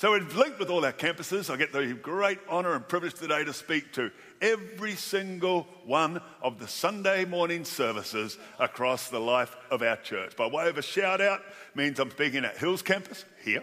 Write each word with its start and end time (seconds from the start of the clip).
So 0.00 0.12
we're 0.12 0.20
linked 0.20 0.58
with 0.58 0.70
all 0.70 0.86
our 0.86 0.94
campuses. 0.94 1.52
I 1.52 1.58
get 1.58 1.74
the 1.74 1.92
great 1.92 2.38
honour 2.48 2.72
and 2.72 2.88
privilege 2.88 3.12
today 3.12 3.44
to 3.44 3.52
speak 3.52 3.92
to 3.92 4.10
every 4.40 4.94
single 4.94 5.68
one 5.84 6.22
of 6.40 6.58
the 6.58 6.66
Sunday 6.66 7.26
morning 7.26 7.66
services 7.66 8.38
across 8.58 9.10
the 9.10 9.18
life 9.18 9.54
of 9.70 9.82
our 9.82 9.96
church. 9.96 10.36
By 10.36 10.46
way 10.46 10.70
of 10.70 10.78
a 10.78 10.82
shout 10.82 11.20
out 11.20 11.42
means 11.74 12.00
I'm 12.00 12.10
speaking 12.10 12.46
at 12.46 12.56
Hills 12.56 12.80
Campus 12.80 13.26
here, 13.44 13.62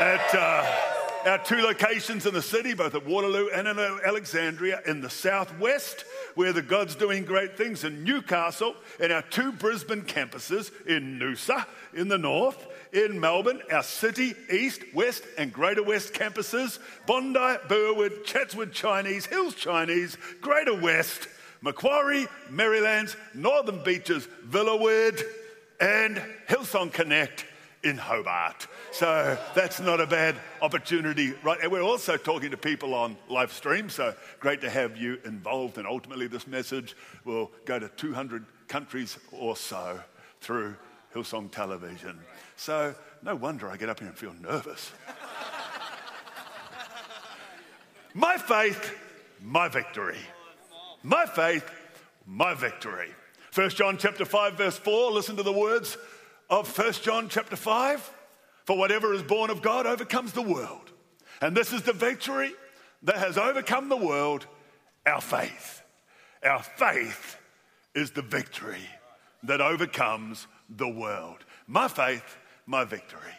at 0.00 0.34
uh, 0.34 1.30
our 1.30 1.38
two 1.38 1.58
locations 1.58 2.26
in 2.26 2.34
the 2.34 2.42
city, 2.42 2.74
both 2.74 2.96
at 2.96 3.06
Waterloo 3.06 3.50
and 3.54 3.68
in 3.68 3.78
Alexandria, 3.78 4.80
in 4.84 5.00
the 5.00 5.10
southwest, 5.10 6.06
where 6.40 6.54
the 6.54 6.62
God's 6.62 6.94
doing 6.94 7.26
great 7.26 7.58
things, 7.58 7.84
in 7.84 8.02
Newcastle, 8.02 8.74
in 8.98 9.12
our 9.12 9.20
two 9.20 9.52
Brisbane 9.52 10.00
campuses 10.00 10.70
in 10.86 11.18
Noosa 11.18 11.66
in 11.92 12.08
the 12.08 12.16
north 12.16 12.66
in 12.94 13.20
Melbourne, 13.20 13.60
our 13.70 13.82
city, 13.82 14.32
east, 14.50 14.80
west, 14.94 15.22
and 15.36 15.52
greater 15.52 15.82
west 15.82 16.14
campuses, 16.14 16.78
Bondi, 17.06 17.58
Burwood, 17.68 18.24
Chatswood 18.24 18.72
Chinese, 18.72 19.26
Hills 19.26 19.54
Chinese, 19.54 20.16
Greater 20.40 20.74
West, 20.74 21.28
Macquarie, 21.60 22.26
Merrylands, 22.48 23.18
Northern 23.34 23.84
Beaches, 23.84 24.26
Villawood, 24.48 25.22
and 25.78 26.22
Hillsong 26.48 26.90
Connect 26.90 27.44
in 27.84 27.98
Hobart. 27.98 28.66
So 28.92 29.38
that's 29.54 29.78
not 29.78 30.00
a 30.00 30.06
bad 30.06 30.34
opportunity, 30.60 31.32
right? 31.44 31.58
And 31.62 31.70
we're 31.70 31.80
also 31.80 32.16
talking 32.16 32.50
to 32.50 32.56
people 32.56 32.92
on 32.92 33.16
live 33.28 33.52
stream, 33.52 33.88
so 33.88 34.14
great 34.40 34.60
to 34.62 34.70
have 34.70 34.96
you 34.96 35.18
involved. 35.24 35.78
And 35.78 35.86
ultimately, 35.86 36.26
this 36.26 36.46
message 36.46 36.96
will 37.24 37.52
go 37.64 37.78
to 37.78 37.88
200 37.88 38.44
countries 38.66 39.16
or 39.30 39.56
so 39.56 40.00
through 40.40 40.74
Hillsong 41.14 41.52
Television. 41.52 42.18
So 42.56 42.94
no 43.22 43.36
wonder 43.36 43.70
I 43.70 43.76
get 43.76 43.88
up 43.88 44.00
here 44.00 44.08
and 44.08 44.18
feel 44.18 44.34
nervous. 44.40 44.90
my 48.14 48.38
faith, 48.38 48.96
my 49.40 49.68
victory. 49.68 50.18
My 51.04 51.26
faith, 51.26 51.70
my 52.26 52.54
victory. 52.54 53.10
1 53.54 53.70
John 53.70 53.98
chapter 53.98 54.24
5 54.24 54.54
verse 54.54 54.76
4, 54.76 55.12
listen 55.12 55.36
to 55.36 55.42
the 55.42 55.52
words 55.52 55.96
of 56.48 56.76
1 56.76 56.92
John 56.94 57.28
chapter 57.28 57.56
5. 57.56 58.14
For 58.64 58.76
whatever 58.76 59.12
is 59.12 59.22
born 59.22 59.50
of 59.50 59.62
God 59.62 59.86
overcomes 59.86 60.32
the 60.32 60.42
world. 60.42 60.92
And 61.40 61.56
this 61.56 61.72
is 61.72 61.82
the 61.82 61.92
victory 61.92 62.52
that 63.02 63.16
has 63.16 63.38
overcome 63.38 63.88
the 63.88 63.96
world, 63.96 64.46
our 65.06 65.20
faith. 65.20 65.82
Our 66.44 66.62
faith 66.62 67.36
is 67.94 68.10
the 68.10 68.22
victory 68.22 68.88
that 69.42 69.60
overcomes 69.60 70.46
the 70.68 70.88
world. 70.88 71.44
My 71.66 71.88
faith 71.88 72.36
my 72.70 72.84
victory. 72.84 73.34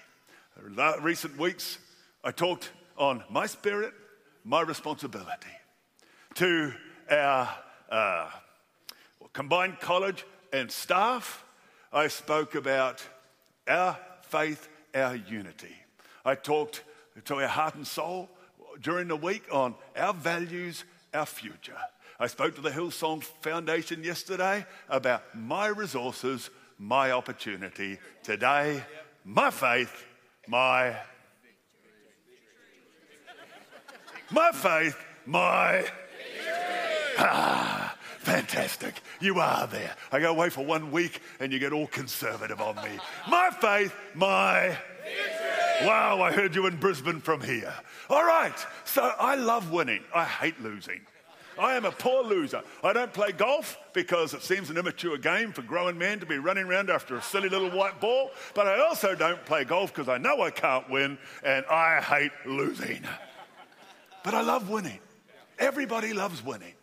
Recent 1.00 1.38
weeks, 1.38 1.80
I 2.22 2.32
talked 2.32 2.72
on 2.98 3.24
my 3.30 3.46
spirit, 3.46 3.94
my 4.44 4.60
responsibility. 4.60 5.56
To 6.36 6.74
our 7.10 7.50
uh, 7.90 8.30
combined 9.32 9.80
college 9.80 10.26
and 10.52 10.70
staff, 10.70 11.46
I 11.94 12.10
spoke 12.10 12.56
about 12.56 13.02
our 13.70 13.98
faith, 14.24 14.68
our 14.96 15.16
unity. 15.16 15.76
I 16.26 16.36
talked 16.36 16.84
to 17.26 17.36
our 17.36 17.48
heart 17.48 17.76
and 17.76 17.86
soul 17.86 18.30
during 18.82 19.08
the 19.08 19.16
week 19.16 19.44
on 19.52 19.76
our 19.96 20.14
values, 20.14 20.84
our 21.14 21.26
future. 21.26 21.78
I 22.20 22.28
spoke 22.28 22.56
to 22.56 22.62
the 22.62 22.70
Hillsong 22.70 23.24
Foundation 23.42 24.04
yesterday 24.04 24.66
about 24.90 25.24
my 25.36 25.68
resources, 25.68 26.50
my 26.78 27.12
opportunity. 27.12 27.98
Today, 28.24 28.84
my 29.26 29.50
faith, 29.50 30.06
my 30.48 30.96
my 34.32 34.52
faith, 34.52 34.96
my 35.26 35.86
ah, 37.18 37.81
fantastic. 38.22 39.02
You 39.20 39.40
are 39.40 39.68
there. 39.68 39.96
I 40.12 40.20
go 40.20 40.32
away 40.32 40.50
for 40.50 40.66
one 40.66 40.92
week 40.92 41.22
and 41.40 41.52
you 41.52 41.60
get 41.60 41.74
all 41.74 41.88
conservative 41.88 42.62
on 42.62 42.76
me. 42.78 43.00
My 43.30 43.50
faith, 43.60 43.94
my 44.14 44.78
Wow, 45.84 46.22
I 46.22 46.32
heard 46.32 46.54
you 46.54 46.68
in 46.68 46.78
Brisbane 46.78 47.22
from 47.22 47.42
here. 47.42 47.74
All 48.10 48.24
right. 48.24 48.54
So 48.86 49.02
I 49.02 49.34
love 49.36 49.72
winning. 49.72 50.04
I 50.14 50.26
hate 50.26 50.62
losing. 50.62 51.02
I 51.58 51.76
am 51.76 51.86
a 51.86 51.92
poor 51.92 52.24
loser. 52.24 52.62
I 52.84 52.94
don't 52.94 53.12
play 53.12 53.32
golf 53.32 53.78
because 53.94 54.34
it 54.34 54.44
seems 54.44 54.70
an 54.70 54.78
immature 54.78 55.18
game 55.18 55.52
for 55.52 55.64
grown 55.64 55.98
men 55.98 56.20
to 56.20 56.26
be 56.26 56.38
running 56.38 56.66
around 56.66 56.90
after 56.90 57.16
a 57.16 57.22
silly 57.22 57.50
little 57.50 57.72
white 57.72 58.00
ball. 58.00 58.30
But 58.54 58.68
I 58.68 58.80
also 58.80 59.16
don't 59.16 59.44
play 59.46 59.64
golf 59.64 59.94
because 59.94 60.08
I 60.08 60.18
know 60.18 60.42
I 60.42 60.52
can't 60.52 60.90
win 60.90 61.18
and 61.44 61.66
I 61.66 62.00
hate 62.00 62.32
losing. 62.46 63.02
But 64.24 64.34
I 64.34 64.42
love 64.42 64.70
winning. 64.70 65.00
Everybody 65.58 66.14
loves 66.14 66.44
winning. 66.44 66.74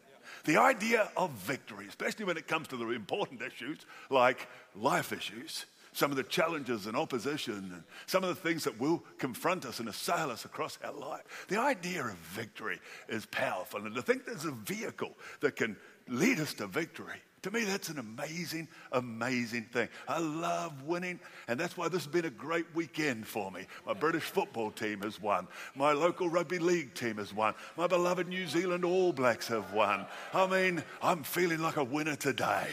The 0.49 0.57
idea 0.57 1.11
of 1.15 1.31
victory, 1.33 1.85
especially 1.91 2.25
when 2.25 2.39
it 2.39 2.49
comes 2.49 2.69
to 2.69 2.79
the 2.79 2.89
important 2.89 3.43
issues 3.43 3.81
like 4.09 4.49
life 4.75 5.13
issues, 5.13 5.67
some 5.93 6.11
of 6.11 6.17
the 6.17 6.23
challenges 6.23 6.87
and 6.87 6.97
opposition 6.97 7.53
and 7.53 7.83
some 8.07 8.25
of 8.25 8.31
the 8.31 8.35
things 8.35 8.65
that 8.65 8.81
will 8.81 9.05
confront 9.19 9.67
us 9.67 9.79
and 9.79 9.91
assail 9.91 10.31
us 10.31 10.47
across 10.47 10.79
our 10.83 10.95
life. 10.95 11.45
The 11.49 11.61
idea 11.61 12.03
of 12.03 12.15
victory 12.15 12.81
is 13.11 13.27
powerful. 13.27 13.85
And 13.85 13.95
to 13.95 14.01
think 14.01 14.25
there's 14.25 14.47
a 14.47 14.53
vehicle 14.53 15.19
that 15.41 15.55
can 15.55 15.77
lead 16.07 16.41
us 16.41 16.55
to 16.55 16.67
victory, 16.67 17.21
to 17.43 17.51
me, 17.51 17.65
that's 17.65 17.89
an 17.89 17.99
amazing, 17.99 18.69
amazing 18.93 19.65
thing. 19.65 19.89
I 20.09 20.19
love 20.19 20.83
winning, 20.83 21.21
and 21.47 21.59
that's 21.59 21.77
why 21.77 21.89
this 21.89 22.05
has 22.05 22.13
been 22.13 22.25
a 22.25 22.31
great 22.31 22.67
weekend 22.75 23.27
for 23.27 23.51
me. 23.51 23.67
My 23.87 23.95
British 23.95 24.25
football 24.25 24.71
team 24.71 25.03
has 25.03 25.21
won. 25.21 25.47
My 25.75 25.93
local 25.93 26.29
rugby 26.29 26.59
league 26.59 26.95
team 26.95 27.17
has 27.19 27.33
won. 27.33 27.55
My 27.77 27.87
beloved 27.87 28.29
New 28.29 28.47
Zealand 28.47 28.85
All 28.85 29.13
Blacks 29.13 29.49
have 29.49 29.73
won. 29.73 30.07
I 30.35 30.47
mean, 30.47 30.83
I'm 31.03 31.23
feeling 31.23 31.61
like 31.61 31.77
a 31.77 31.85
winner 31.85 32.17
today. 32.17 32.69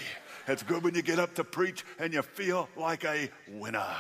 It's 0.48 0.64
good 0.64 0.84
when 0.84 0.96
you 0.96 1.02
get 1.02 1.20
up 1.20 1.36
to 1.36 1.44
preach 1.44 1.84
and 2.00 2.14
you 2.14 2.22
feel 2.22 2.70
like 2.76 3.04
a 3.04 3.30
winner. 3.48 3.96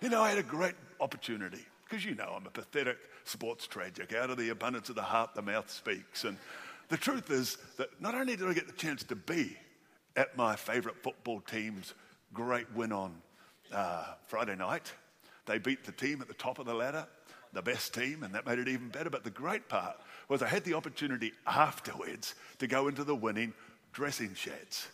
You 0.00 0.08
know, 0.08 0.22
I 0.22 0.30
had 0.30 0.38
a 0.38 0.42
great 0.42 0.74
opportunity 1.00 1.64
because 1.84 2.04
you 2.04 2.14
know 2.14 2.34
I'm 2.36 2.46
a 2.46 2.50
pathetic 2.50 2.98
sports 3.24 3.66
tragic. 3.66 4.14
Out 4.14 4.30
of 4.30 4.38
the 4.38 4.50
abundance 4.50 4.88
of 4.88 4.94
the 4.94 5.02
heart, 5.02 5.34
the 5.34 5.42
mouth 5.42 5.70
speaks. 5.70 6.24
And 6.24 6.38
the 6.88 6.96
truth 6.96 7.30
is 7.30 7.58
that 7.76 7.88
not 8.00 8.14
only 8.14 8.36
did 8.36 8.48
I 8.48 8.54
get 8.54 8.66
the 8.66 8.72
chance 8.72 9.02
to 9.04 9.16
be 9.16 9.56
at 10.16 10.36
my 10.36 10.56
favourite 10.56 10.98
football 11.02 11.40
team's 11.40 11.94
great 12.32 12.70
win 12.74 12.92
on 12.92 13.14
uh, 13.72 14.04
Friday 14.26 14.56
night, 14.56 14.92
they 15.46 15.58
beat 15.58 15.84
the 15.84 15.92
team 15.92 16.20
at 16.20 16.28
the 16.28 16.34
top 16.34 16.58
of 16.58 16.66
the 16.66 16.74
ladder, 16.74 17.06
the 17.52 17.62
best 17.62 17.94
team, 17.94 18.22
and 18.22 18.34
that 18.34 18.46
made 18.46 18.58
it 18.58 18.68
even 18.68 18.88
better. 18.88 19.10
But 19.10 19.24
the 19.24 19.30
great 19.30 19.68
part 19.68 19.96
was 20.28 20.42
I 20.42 20.48
had 20.48 20.64
the 20.64 20.74
opportunity 20.74 21.32
afterwards 21.46 22.34
to 22.58 22.66
go 22.66 22.88
into 22.88 23.04
the 23.04 23.14
winning 23.14 23.52
dressing 23.92 24.34
sheds. 24.34 24.88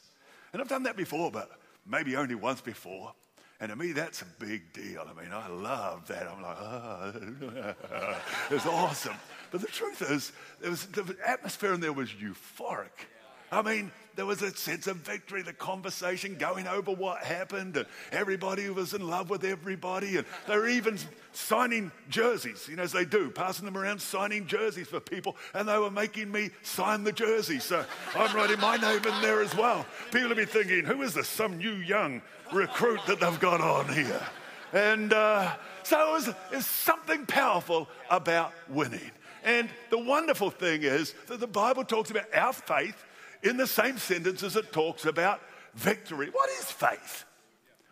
And 0.53 0.63
I've 0.63 0.69
done 0.69 0.85
that 0.85 0.97
before, 0.97 1.31
but 1.31 1.51
maybe 1.87 2.17
only 2.17 2.35
once 2.35 2.61
before. 2.61 3.13
And 3.61 3.71
to 3.71 3.77
me, 3.77 3.93
that's 3.93 4.23
a 4.23 4.27
big 4.39 4.73
deal. 4.73 5.03
I 5.09 5.21
mean, 5.21 5.33
I 5.33 5.49
love 5.49 6.07
that. 6.09 6.29
I'm 6.29 6.43
like, 6.43 6.57
oh, 6.61 8.15
it's 8.51 8.67
awesome. 8.67 9.17
But 9.51 9.63
the 9.63 9.69
truth 9.69 10.03
is, 10.03 10.33
was, 10.63 10.87
the 10.87 11.17
atmosphere 11.27 11.73
in 11.73 11.81
there 11.81 11.93
was 11.93 12.11
euphoric. 12.11 13.07
I 13.51 13.63
mean, 13.63 13.93
there 14.17 14.27
was 14.27 14.41
a 14.41 14.55
sense 14.57 14.87
of 14.87 14.97
victory, 14.97 15.43
the 15.43 15.53
conversation 15.53 16.37
going 16.37 16.67
over 16.67 16.91
what 16.91 17.23
happened, 17.23 17.77
and 17.77 17.87
everybody 18.11 18.69
was 18.71 18.95
in 18.95 19.07
love 19.07 19.29
with 19.29 19.45
everybody. 19.45 20.17
And 20.17 20.27
they 20.49 20.57
were 20.57 20.69
even 20.69 20.99
signing 21.33 21.93
jerseys, 22.09 22.67
you 22.69 22.77
know, 22.77 22.83
as 22.83 22.93
they 22.93 23.05
do, 23.05 23.31
passing 23.31 23.67
them 23.67 23.77
around, 23.77 24.01
signing 24.01 24.47
jerseys 24.47 24.89
for 24.89 25.01
people. 25.01 25.37
And 25.55 25.69
they 25.69 25.79
were 25.79 25.91
making 25.91 26.33
me 26.33 26.51
sign 26.63 27.05
the 27.05 27.13
jersey. 27.13 27.59
So 27.59 27.85
I'm 28.15 28.35
writing 28.35 28.59
my 28.59 28.77
name 28.79 29.05
in 29.07 29.23
there 29.23 29.43
as 29.43 29.55
well. 29.55 29.85
People 30.11 30.31
will 30.31 30.37
be 30.37 30.47
thinking, 30.47 30.85
who 30.85 31.03
is 31.03 31.13
this? 31.13 31.29
Some 31.29 31.59
new 31.59 31.75
young 31.75 32.23
recruit 32.53 33.01
that 33.07 33.21
they've 33.21 33.41
got 33.41 33.61
on 33.61 33.93
here. 33.93 34.27
And 34.73 35.13
uh, 35.13 35.55
so 35.83 36.17
it 36.17 36.35
was 36.53 36.67
something 36.67 37.27
powerful 37.27 37.89
about 38.11 38.53
winning. 38.69 39.11
And 39.45 39.69
the 39.91 39.99
wonderful 39.99 40.51
thing 40.51 40.83
is 40.83 41.15
that 41.29 41.39
the 41.39 41.47
Bible 41.47 41.85
talks 41.85 42.11
about 42.11 42.35
our 42.35 42.53
faith 42.53 42.97
in 43.43 43.57
the 43.57 43.67
same 43.67 43.99
sentence 43.99 44.43
as 44.43 44.57
it 44.57 44.73
talks 44.73 45.05
about 45.05 45.41
victory. 45.75 46.29
What 46.31 46.49
is 46.51 46.65
faith? 46.65 47.25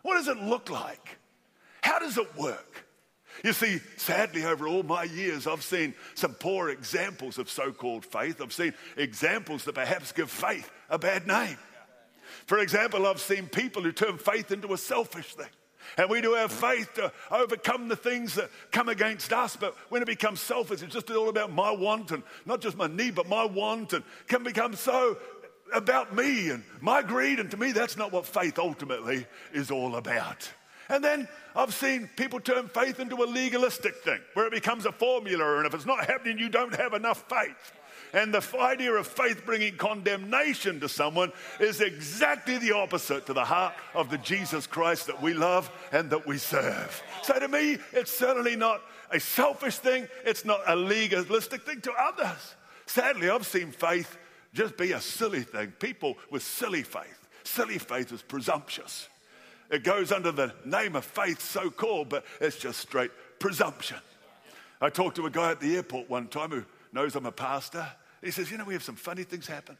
What 0.01 0.15
does 0.15 0.27
it 0.27 0.37
look 0.37 0.69
like? 0.69 1.17
How 1.81 1.99
does 1.99 2.17
it 2.17 2.35
work? 2.35 2.85
You 3.43 3.53
see, 3.53 3.79
sadly, 3.97 4.45
over 4.45 4.67
all 4.67 4.83
my 4.83 5.03
years, 5.03 5.45
I've 5.45 5.63
seen 5.63 5.93
some 6.13 6.33
poor 6.33 6.69
examples 6.69 7.37
of 7.37 7.49
so 7.49 7.71
called 7.71 8.05
faith. 8.05 8.41
I've 8.41 8.53
seen 8.53 8.73
examples 8.97 9.65
that 9.65 9.75
perhaps 9.75 10.11
give 10.11 10.31
faith 10.31 10.71
a 10.89 10.97
bad 10.97 11.27
name. 11.27 11.57
For 12.45 12.59
example, 12.59 13.05
I've 13.05 13.19
seen 13.19 13.47
people 13.47 13.83
who 13.83 13.91
turn 13.91 14.17
faith 14.17 14.51
into 14.51 14.73
a 14.73 14.77
selfish 14.77 15.35
thing. 15.35 15.49
And 15.97 16.09
we 16.09 16.21
do 16.21 16.33
have 16.33 16.51
faith 16.51 16.93
to 16.95 17.11
overcome 17.29 17.87
the 17.87 17.95
things 17.95 18.35
that 18.35 18.49
come 18.71 18.89
against 18.89 19.31
us. 19.31 19.55
But 19.55 19.75
when 19.89 20.01
it 20.01 20.07
becomes 20.07 20.39
selfish, 20.39 20.81
it's 20.81 20.93
just 20.93 21.11
all 21.11 21.29
about 21.29 21.51
my 21.51 21.71
want 21.71 22.11
and 22.11 22.23
not 22.45 22.61
just 22.61 22.77
my 22.77 22.87
need, 22.87 23.15
but 23.15 23.29
my 23.29 23.45
want, 23.45 23.93
and 23.93 24.03
can 24.27 24.43
become 24.43 24.75
so 24.75 25.17
about 25.73 26.15
me 26.15 26.49
and 26.49 26.63
my 26.81 27.01
greed. 27.01 27.39
And 27.39 27.49
to 27.51 27.57
me, 27.57 27.71
that's 27.71 27.97
not 27.97 28.11
what 28.11 28.25
faith 28.25 28.59
ultimately 28.59 29.25
is 29.53 29.71
all 29.71 29.95
about. 29.95 30.49
And 30.89 31.03
then 31.03 31.27
I've 31.55 31.73
seen 31.73 32.09
people 32.15 32.39
turn 32.39 32.67
faith 32.67 32.99
into 32.99 33.23
a 33.23 33.25
legalistic 33.25 33.95
thing 33.95 34.19
where 34.33 34.45
it 34.45 34.51
becomes 34.51 34.85
a 34.85 34.91
formula, 34.91 35.57
and 35.57 35.65
if 35.65 35.73
it's 35.73 35.85
not 35.85 36.05
happening, 36.05 36.37
you 36.37 36.49
don't 36.49 36.75
have 36.75 36.93
enough 36.93 37.25
faith. 37.27 37.73
And 38.13 38.33
the 38.33 38.45
idea 38.59 38.93
of 38.93 39.07
faith 39.07 39.45
bringing 39.45 39.75
condemnation 39.75 40.79
to 40.79 40.87
someone 40.87 41.31
is 41.59 41.81
exactly 41.81 42.57
the 42.57 42.71
opposite 42.73 43.25
to 43.25 43.33
the 43.33 43.43
heart 43.43 43.73
of 43.93 44.09
the 44.09 44.17
Jesus 44.19 44.67
Christ 44.67 45.07
that 45.07 45.21
we 45.21 45.33
love 45.33 45.69
and 45.91 46.09
that 46.11 46.25
we 46.25 46.37
serve. 46.37 47.01
So 47.23 47.37
to 47.39 47.47
me, 47.47 47.77
it's 47.91 48.15
certainly 48.15 48.55
not 48.55 48.81
a 49.11 49.19
selfish 49.19 49.77
thing, 49.77 50.07
it's 50.23 50.45
not 50.45 50.61
a 50.67 50.75
legalistic 50.75 51.63
thing 51.63 51.81
to 51.81 51.91
others. 51.93 52.55
Sadly, 52.85 53.29
I've 53.29 53.45
seen 53.45 53.71
faith 53.71 54.17
just 54.55 54.77
be 54.77 54.93
a 54.93 55.01
silly 55.01 55.41
thing. 55.41 55.71
People 55.79 56.17
with 56.31 56.41
silly 56.41 56.81
faith. 56.81 57.27
Silly 57.43 57.77
faith 57.77 58.11
is 58.11 58.21
presumptuous. 58.21 59.07
It 59.69 59.83
goes 59.83 60.11
under 60.11 60.31
the 60.31 60.53
name 60.63 60.95
of 60.95 61.05
faith, 61.05 61.41
so 61.41 61.69
called, 61.69 62.09
but 62.09 62.25
it's 62.39 62.57
just 62.57 62.79
straight 62.79 63.11
presumption. 63.39 63.97
I 64.81 64.89
talked 64.89 65.15
to 65.17 65.25
a 65.25 65.29
guy 65.29 65.51
at 65.51 65.59
the 65.59 65.75
airport 65.75 66.09
one 66.09 66.27
time 66.27 66.51
who 66.51 66.63
knows 66.93 67.15
I'm 67.15 67.25
a 67.25 67.31
pastor. 67.31 67.85
He 68.23 68.31
says, 68.31 68.49
You 68.49 68.57
know, 68.57 68.65
we 68.65 68.73
have 68.73 68.83
some 68.83 68.95
funny 68.95 69.23
things 69.23 69.47
happen. 69.47 69.77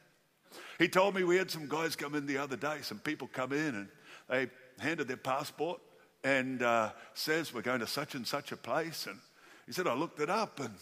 He 0.77 0.87
told 0.87 1.15
me 1.15 1.23
we 1.23 1.37
had 1.37 1.49
some 1.49 1.67
guys 1.67 1.95
come 1.95 2.15
in 2.15 2.25
the 2.25 2.37
other 2.37 2.55
day, 2.55 2.79
some 2.81 2.99
people 2.99 3.29
come 3.31 3.53
in 3.53 3.75
and 3.75 3.87
they 4.29 4.49
handed 4.79 5.07
their 5.07 5.17
passport 5.17 5.79
and 6.23 6.61
uh, 6.61 6.91
says, 7.13 7.53
We're 7.53 7.61
going 7.61 7.79
to 7.79 7.87
such 7.87 8.15
and 8.15 8.27
such 8.27 8.51
a 8.51 8.57
place. 8.57 9.07
And 9.07 9.19
he 9.65 9.71
said, 9.71 9.87
I 9.87 9.93
looked 9.93 10.19
it 10.19 10.29
up 10.29 10.59
and 10.59 10.73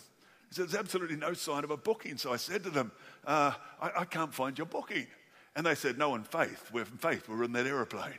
said, 0.53 0.69
There's 0.69 0.79
absolutely 0.79 1.17
no 1.17 1.33
sign 1.33 1.63
of 1.63 1.71
a 1.71 1.77
booking. 1.77 2.17
So 2.17 2.33
I 2.33 2.37
said 2.37 2.63
to 2.63 2.69
them, 2.69 2.91
uh, 3.25 3.53
I, 3.81 3.91
I 3.99 4.05
can't 4.05 4.33
find 4.33 4.57
your 4.57 4.67
booking. 4.67 5.07
And 5.55 5.65
they 5.65 5.75
said, 5.75 5.97
No, 5.97 6.15
in 6.15 6.23
faith. 6.23 6.69
We're 6.71 6.81
in 6.81 6.97
faith. 6.97 7.27
We're 7.27 7.43
in 7.43 7.53
that 7.53 7.67
aeroplane. 7.67 8.13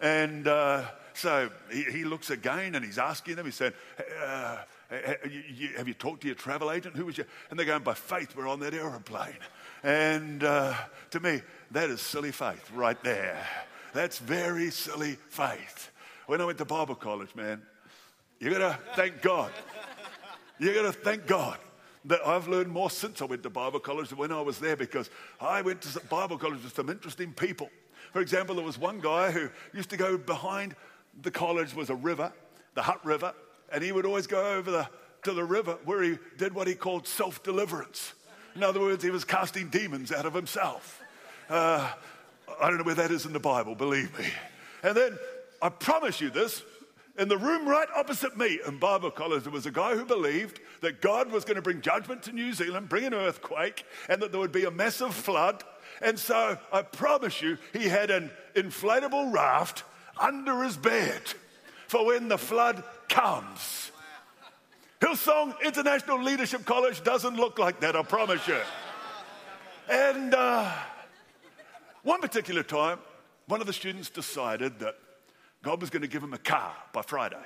And 0.00 0.46
uh, 0.46 0.84
so 1.14 1.50
he, 1.72 1.84
he, 1.84 2.04
looks 2.04 2.30
again 2.30 2.74
and 2.74 2.84
he's 2.84 2.98
asking 2.98 3.36
them, 3.36 3.46
he 3.46 3.52
said, 3.52 3.72
uh, 4.22 4.58
Have 4.90 5.88
you 5.88 5.94
talked 5.94 6.20
to 6.22 6.26
your 6.26 6.34
travel 6.34 6.70
agent? 6.70 6.96
Who 6.96 7.06
was 7.06 7.16
your? 7.16 7.26
And 7.50 7.58
they're 7.58 7.66
going, 7.66 7.82
By 7.82 7.94
faith, 7.94 8.36
we're 8.36 8.48
on 8.48 8.60
that 8.60 8.74
aeroplane. 8.74 9.38
And 9.82 10.44
uh, 10.44 10.74
to 11.10 11.20
me, 11.20 11.42
that 11.70 11.90
is 11.90 12.00
silly 12.00 12.32
faith 12.32 12.70
right 12.74 13.02
there. 13.02 13.46
That's 13.94 14.18
very 14.18 14.70
silly 14.70 15.16
faith. 15.30 15.90
When 16.26 16.40
I 16.40 16.44
went 16.44 16.58
to 16.58 16.64
Bible 16.64 16.96
college, 16.96 17.34
man, 17.34 17.62
you 18.38 18.50
gotta 18.50 18.78
thank 18.94 19.22
God. 19.22 19.52
You 20.58 20.74
gotta 20.74 20.92
thank 20.92 21.26
God 21.26 21.58
that 22.06 22.26
I've 22.26 22.48
learned 22.48 22.68
more 22.68 22.90
since 22.90 23.20
I 23.20 23.24
went 23.24 23.42
to 23.42 23.50
Bible 23.50 23.80
college 23.80 24.10
than 24.10 24.18
when 24.18 24.32
I 24.32 24.40
was 24.40 24.58
there 24.58 24.76
because 24.76 25.10
I 25.40 25.62
went 25.62 25.82
to 25.82 26.00
Bible 26.08 26.38
college 26.38 26.62
with 26.62 26.74
some 26.74 26.88
interesting 26.88 27.32
people. 27.32 27.68
For 28.12 28.20
example, 28.20 28.54
there 28.54 28.64
was 28.64 28.78
one 28.78 29.00
guy 29.00 29.30
who 29.30 29.48
used 29.74 29.90
to 29.90 29.96
go 29.96 30.16
behind 30.16 30.74
the 31.22 31.30
college 31.30 31.74
was 31.74 31.90
a 31.90 31.94
river, 31.94 32.32
the 32.74 32.82
Hutt 32.82 33.04
River, 33.04 33.34
and 33.72 33.82
he 33.82 33.90
would 33.92 34.06
always 34.06 34.26
go 34.26 34.54
over 34.56 34.70
the, 34.70 34.88
to 35.24 35.32
the 35.32 35.44
river 35.44 35.78
where 35.84 36.02
he 36.02 36.18
did 36.38 36.54
what 36.54 36.68
he 36.68 36.74
called 36.74 37.06
self 37.06 37.42
deliverance. 37.42 38.14
In 38.54 38.62
other 38.62 38.80
words, 38.80 39.02
he 39.02 39.10
was 39.10 39.24
casting 39.24 39.68
demons 39.68 40.12
out 40.12 40.26
of 40.26 40.32
himself. 40.32 41.02
Uh, 41.50 41.90
I 42.60 42.68
don't 42.68 42.78
know 42.78 42.84
where 42.84 42.94
that 42.94 43.10
is 43.10 43.26
in 43.26 43.32
the 43.32 43.40
Bible, 43.40 43.74
believe 43.74 44.16
me. 44.18 44.26
And 44.82 44.96
then 44.96 45.18
I 45.60 45.68
promise 45.68 46.20
you 46.20 46.30
this 46.30 46.62
in 47.18 47.28
the 47.28 47.38
room 47.38 47.68
right 47.68 47.88
opposite 47.96 48.36
me 48.36 48.60
in 48.66 48.78
Bible 48.78 49.10
college, 49.10 49.44
there 49.44 49.52
was 49.52 49.66
a 49.66 49.70
guy 49.70 49.94
who 49.94 50.04
believed 50.04 50.60
that 50.82 51.00
God 51.00 51.30
was 51.30 51.44
going 51.44 51.56
to 51.56 51.62
bring 51.62 51.80
judgment 51.80 52.22
to 52.24 52.32
New 52.32 52.52
Zealand, 52.52 52.88
bring 52.88 53.04
an 53.04 53.14
earthquake, 53.14 53.84
and 54.08 54.20
that 54.20 54.32
there 54.32 54.40
would 54.40 54.52
be 54.52 54.64
a 54.64 54.70
massive 54.70 55.14
flood. 55.14 55.64
And 56.02 56.18
so 56.18 56.58
I 56.72 56.82
promise 56.82 57.40
you, 57.40 57.58
he 57.72 57.88
had 57.88 58.10
an 58.10 58.30
inflatable 58.54 59.32
raft 59.32 59.84
under 60.18 60.62
his 60.62 60.76
bed 60.76 61.22
for 61.88 62.06
when 62.06 62.28
the 62.28 62.38
flood 62.38 62.84
comes. 63.08 63.90
Hillsong 65.00 65.54
International 65.64 66.22
Leadership 66.22 66.64
College 66.64 67.02
doesn't 67.04 67.36
look 67.36 67.58
like 67.58 67.80
that, 67.80 67.96
I 67.96 68.02
promise 68.02 68.46
you. 68.48 68.58
And 69.88 70.34
uh, 70.34 70.70
one 72.02 72.20
particular 72.20 72.62
time, 72.62 72.98
one 73.46 73.60
of 73.60 73.66
the 73.66 73.72
students 73.72 74.10
decided 74.10 74.80
that 74.80 74.96
God 75.66 75.80
was 75.80 75.90
going 75.90 76.02
to 76.02 76.08
give 76.08 76.22
him 76.22 76.32
a 76.32 76.38
car 76.38 76.72
by 76.92 77.02
Friday. 77.02 77.42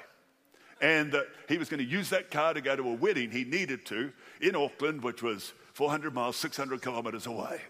And 0.82 1.10
that 1.12 1.24
he 1.48 1.56
was 1.56 1.70
going 1.70 1.82
to 1.82 1.90
use 1.90 2.10
that 2.10 2.30
car 2.30 2.52
to 2.52 2.60
go 2.60 2.76
to 2.76 2.82
a 2.82 2.92
wedding 2.92 3.30
he 3.30 3.44
needed 3.44 3.86
to 3.86 4.12
in 4.42 4.54
Auckland, 4.54 5.02
which 5.02 5.22
was 5.22 5.54
400 5.72 6.12
miles, 6.12 6.36
600 6.36 6.82
kilometers 6.82 7.24
away. 7.26 7.62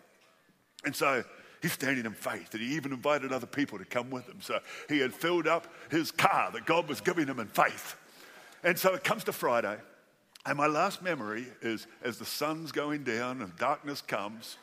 And 0.85 0.97
so 0.97 1.23
he's 1.63 1.71
standing 1.71 2.05
in 2.05 2.15
faith, 2.15 2.53
and 2.53 2.61
he 2.61 2.75
even 2.75 2.91
invited 2.93 3.33
other 3.33 3.47
people 3.47 3.79
to 3.79 3.85
come 3.85 4.11
with 4.11 4.27
him. 4.27 4.39
So 4.41 4.59
he 4.89 4.99
had 4.99 5.15
filled 5.15 5.47
up 5.47 5.69
his 5.89 6.11
car 6.11 6.51
that 6.51 6.67
God 6.67 6.89
was 6.89 7.01
giving 7.01 7.29
him 7.29 7.39
in 7.39 7.47
faith. 7.47 7.95
And 8.65 8.77
so 8.77 8.93
it 8.95 9.05
comes 9.05 9.23
to 9.25 9.33
Friday, 9.33 9.77
and 10.47 10.59
my 10.59 10.67
last 10.67 11.01
memory 11.01 11.47
is 11.63 11.87
as 12.03 12.19
the 12.19 12.25
sun's 12.25 12.73
going 12.73 13.05
down 13.05 13.41
and 13.41 13.55
darkness 13.55 14.03
comes, 14.03 14.57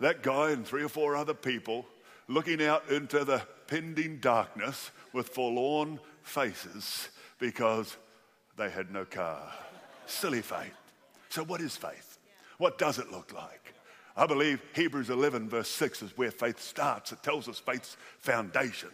that 0.00 0.22
guy 0.22 0.52
and 0.52 0.66
three 0.66 0.82
or 0.82 0.88
four 0.88 1.14
other 1.14 1.34
people 1.34 1.84
looking 2.28 2.62
out 2.62 2.88
into 2.90 3.24
the 3.24 3.42
pending 3.66 4.18
darkness 4.18 4.90
with 5.12 5.28
forlorn 5.28 6.00
faces 6.22 7.08
because 7.38 7.96
they 8.56 8.70
had 8.70 8.90
no 8.90 9.04
car. 9.04 9.52
Silly 10.06 10.42
faith. 10.42 10.74
So, 11.28 11.44
what 11.44 11.60
is 11.60 11.76
faith? 11.76 12.18
What 12.58 12.78
does 12.78 12.98
it 12.98 13.10
look 13.10 13.32
like? 13.32 13.74
I 14.16 14.26
believe 14.26 14.62
Hebrews 14.74 15.10
11, 15.10 15.48
verse 15.48 15.68
6 15.68 16.02
is 16.02 16.16
where 16.16 16.30
faith 16.30 16.60
starts. 16.60 17.12
It 17.12 17.22
tells 17.22 17.48
us 17.48 17.58
faith's 17.58 17.96
foundation. 18.18 18.88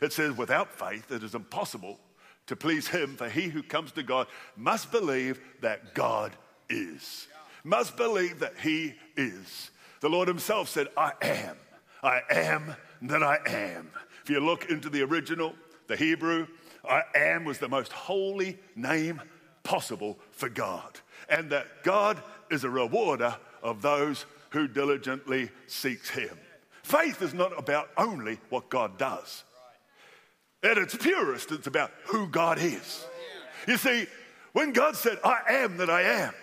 It 0.00 0.12
says, 0.12 0.36
without 0.36 0.72
faith, 0.72 1.10
it 1.12 1.22
is 1.22 1.34
impossible 1.34 2.00
to 2.46 2.56
please 2.56 2.88
Him, 2.88 3.16
for 3.16 3.28
he 3.28 3.42
who 3.42 3.62
comes 3.62 3.92
to 3.92 4.02
God 4.02 4.26
must 4.56 4.90
believe 4.90 5.40
that 5.60 5.94
God 5.94 6.32
is. 6.70 7.26
Must 7.64 7.96
believe 7.96 8.38
that 8.40 8.54
He 8.60 8.94
is. 9.16 9.70
The 10.00 10.08
Lord 10.08 10.26
Himself 10.26 10.68
said, 10.68 10.88
I 10.96 11.12
am. 11.20 11.56
I 12.02 12.20
am 12.30 12.74
that 13.02 13.22
I 13.22 13.38
am. 13.46 13.90
If 14.22 14.30
you 14.30 14.40
look 14.40 14.70
into 14.70 14.90
the 14.90 15.02
original, 15.02 15.54
the 15.86 15.96
Hebrew, 15.96 16.46
I 16.88 17.02
am 17.14 17.44
was 17.44 17.58
the 17.58 17.68
most 17.68 17.92
holy 17.92 18.58
name 18.74 19.20
possible 19.62 20.18
for 20.32 20.48
God. 20.48 20.98
And 21.28 21.50
that 21.50 21.84
God 21.84 22.20
is 22.50 22.64
a 22.64 22.70
rewarder 22.70 23.36
of 23.62 23.82
those 23.82 24.26
who 24.50 24.66
diligently 24.66 25.50
seeks 25.66 26.10
him. 26.10 26.36
Faith 26.82 27.22
is 27.22 27.32
not 27.32 27.56
about 27.56 27.90
only 27.96 28.38
what 28.50 28.68
God 28.68 28.98
does. 28.98 29.44
At 30.62 30.78
its 30.78 30.96
purest, 30.96 31.52
it's 31.52 31.66
about 31.66 31.92
who 32.06 32.26
God 32.26 32.58
is. 32.58 33.04
You 33.66 33.76
see, 33.76 34.06
when 34.52 34.72
God 34.72 34.96
said, 34.96 35.18
I 35.24 35.40
am 35.48 35.76
that 35.78 35.90
I 35.90 36.02
am, 36.02 36.34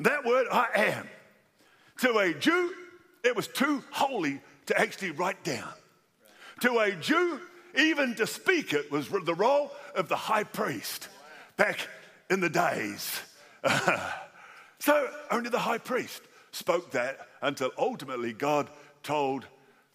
that 0.00 0.24
word 0.24 0.46
I 0.50 0.68
am, 0.74 1.08
to 1.98 2.18
a 2.18 2.32
Jew, 2.32 2.72
it 3.22 3.36
was 3.36 3.46
too 3.46 3.84
holy 3.90 4.40
to 4.70 4.80
actually 4.80 5.10
write 5.10 5.42
down. 5.42 5.68
To 6.60 6.78
a 6.78 6.92
Jew, 6.92 7.40
even 7.76 8.14
to 8.14 8.26
speak 8.26 8.72
it 8.72 8.90
was 8.90 9.08
the 9.08 9.34
role 9.34 9.72
of 9.96 10.08
the 10.08 10.16
high 10.16 10.44
priest 10.44 11.08
back 11.56 11.88
in 12.30 12.38
the 12.38 12.48
days. 12.48 13.20
so 14.78 15.10
only 15.32 15.50
the 15.50 15.58
high 15.58 15.78
priest 15.78 16.22
spoke 16.52 16.92
that 16.92 17.18
until 17.42 17.72
ultimately 17.78 18.32
God 18.32 18.70
told 19.02 19.44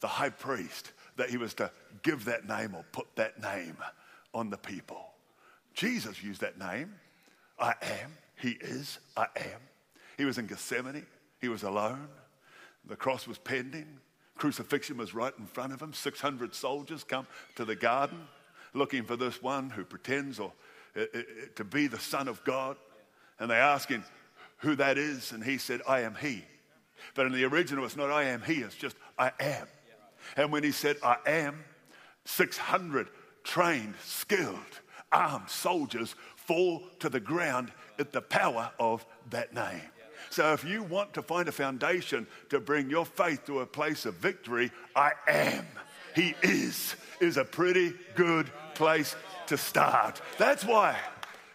the 0.02 0.08
high 0.08 0.30
priest 0.30 0.92
that 1.16 1.30
he 1.30 1.38
was 1.38 1.54
to 1.54 1.72
give 2.04 2.26
that 2.26 2.46
name 2.46 2.76
or 2.76 2.84
put 2.92 3.08
that 3.16 3.42
name 3.42 3.78
on 4.34 4.50
the 4.50 4.58
people. 4.58 5.14
Jesus 5.74 6.22
used 6.22 6.42
that 6.42 6.60
name. 6.60 6.94
I 7.58 7.76
am. 7.82 8.12
He 8.36 8.58
is. 8.60 9.00
I 9.16 9.28
am. 9.38 9.62
He 10.18 10.26
was 10.26 10.38
in 10.38 10.48
Gethsemane. 10.48 11.06
He 11.40 11.48
was 11.48 11.64
alone. 11.64 12.10
The 12.86 12.98
cross 12.98 13.26
was 13.26 13.38
pending. 13.38 14.02
Crucifixion 14.36 14.98
was 14.98 15.14
right 15.14 15.34
in 15.40 15.46
front 15.46 15.74
of 15.74 15.82
him. 15.82 15.94
600 15.94 16.54
soldiers 16.54 17.04
come 17.04 17.28
to 17.56 17.66
the 17.66 17.76
garden 17.76 18.28
looking 18.74 19.04
for 19.04 19.16
this 19.16 19.42
one 19.42 19.70
who 19.70 19.84
pretends 19.84 20.40
or, 20.40 20.52
uh, 20.98 21.02
uh, 21.02 21.22
to 21.56 21.64
be 21.64 21.88
the 21.88 22.00
Son 22.00 22.28
of 22.28 22.44
God. 22.44 22.78
And 23.40 23.50
they 23.50 23.56
ask 23.56 23.90
him 23.90 24.04
who 24.58 24.76
that 24.76 24.98
is, 24.98 25.32
and 25.32 25.44
he 25.44 25.58
said, 25.58 25.82
I 25.88 26.02
am 26.02 26.16
he. 26.16 26.44
But 27.14 27.26
in 27.26 27.34
the 27.34 27.46
original, 27.46 27.86
it's 27.86 27.96
not 27.96 28.12
I 28.12 28.24
am 28.24 28.42
he, 28.42 28.56
it's 28.56 28.76
just 28.76 28.96
I 29.18 29.32
am. 29.40 29.68
And 30.36 30.52
when 30.52 30.64
he 30.64 30.72
said, 30.72 30.98
I 31.04 31.18
am, 31.26 31.64
600 32.26 33.08
trained, 33.44 33.96
skilled, 34.04 34.58
armed 35.12 35.50
soldiers 35.50 36.16
fall 36.36 36.84
to 37.00 37.10
the 37.10 37.20
ground 37.20 37.72
at 38.00 38.12
the 38.12 38.22
power 38.22 38.72
of 38.80 39.06
that 39.30 39.54
name. 39.54 39.82
So 40.30 40.54
if 40.54 40.64
you 40.64 40.84
want 40.84 41.14
to 41.14 41.22
find 41.22 41.48
a 41.48 41.52
foundation 41.52 42.28
to 42.50 42.60
bring 42.60 42.90
your 42.90 43.06
faith 43.06 43.46
to 43.46 43.60
a 43.62 43.66
place 43.66 44.06
of 44.06 44.16
victory, 44.16 44.72
I 44.96 45.12
am. 45.28 45.66
He 46.16 46.36
is, 46.42 46.96
is 47.20 47.38
a 47.38 47.46
pretty 47.46 47.94
good 48.16 48.50
place 48.74 49.16
to 49.48 49.58
start. 49.58 50.22
That's 50.38 50.64
why. 50.64 50.98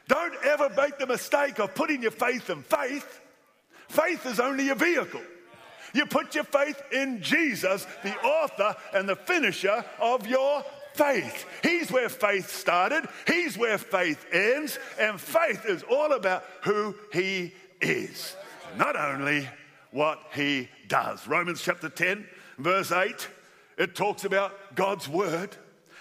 Don't 0.09 0.35
ever 0.45 0.69
make 0.77 0.99
the 0.99 1.07
mistake 1.07 1.59
of 1.61 1.75
putting 1.75 2.03
your 2.03 2.11
faith 2.11 2.51
in 2.51 2.63
faith. 2.63 3.21
Faith 3.89 4.27
is 4.27 4.41
only 4.41 4.69
a 4.71 4.75
vehicle. 4.75 5.23
You 5.95 6.07
put 6.07 6.35
your 6.35 6.45
faith 6.45 6.81
in 6.93 7.23
Jesus, 7.23 7.87
the 8.03 8.17
author 8.21 8.77
and 8.95 9.09
the 9.09 9.17
finisher 9.17 9.85
of 10.01 10.27
your 10.27 10.65
faith. 10.95 11.47
He's 11.63 11.91
where 11.91 12.09
faith 12.09 12.51
started, 12.51 13.09
He's 13.27 13.57
where 13.57 13.79
faith 13.79 14.25
ends, 14.33 14.79
and 14.99 15.21
faith 15.21 15.65
is 15.67 15.83
all 15.85 16.13
about 16.13 16.45
who 16.63 16.95
He 17.13 17.53
is, 17.81 18.37
not 18.77 18.97
only 18.97 19.49
what 19.91 20.21
He 20.35 20.69
does. 20.89 21.27
Romans 21.27 21.63
chapter 21.63 21.89
10, 21.89 22.27
verse 22.59 22.93
8, 22.93 23.29
it 23.79 23.95
talks 23.95 24.25
about 24.25 24.75
God's 24.75 25.09
word 25.09 25.57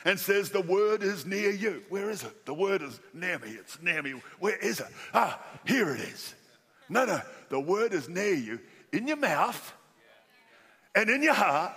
and 0.06 0.20
says, 0.20 0.50
The 0.50 0.62
word 0.62 1.04
is 1.04 1.26
near 1.26 1.52
you. 1.52 1.84
Where 1.90 2.10
is 2.10 2.24
it? 2.24 2.46
The 2.46 2.54
word 2.54 2.82
is 2.82 3.00
near 3.14 3.40
me. 3.40 3.52
It's 3.52 3.82
near 3.82 4.02
me. 4.02 4.22
Where 4.40 4.58
is 4.58 4.80
it? 4.80 4.88
Ah, 5.14 5.42
here 5.66 5.94
it 5.94 6.02
is. 6.02 6.36
No, 6.90 7.06
no, 7.06 7.22
the 7.50 7.60
word 7.60 7.94
is 7.94 8.10
near 8.10 8.34
you 8.34 8.60
in 8.92 9.08
your 9.08 9.18
mouth 9.18 9.74
and 10.96 11.10
in 11.10 11.22
your 11.22 11.34
heart. 11.34 11.74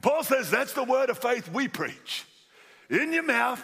Paul 0.00 0.22
says 0.22 0.50
that's 0.50 0.72
the 0.72 0.84
word 0.84 1.10
of 1.10 1.18
faith 1.18 1.50
we 1.52 1.68
preach. 1.68 2.24
In 2.88 3.12
your 3.12 3.24
mouth, 3.24 3.62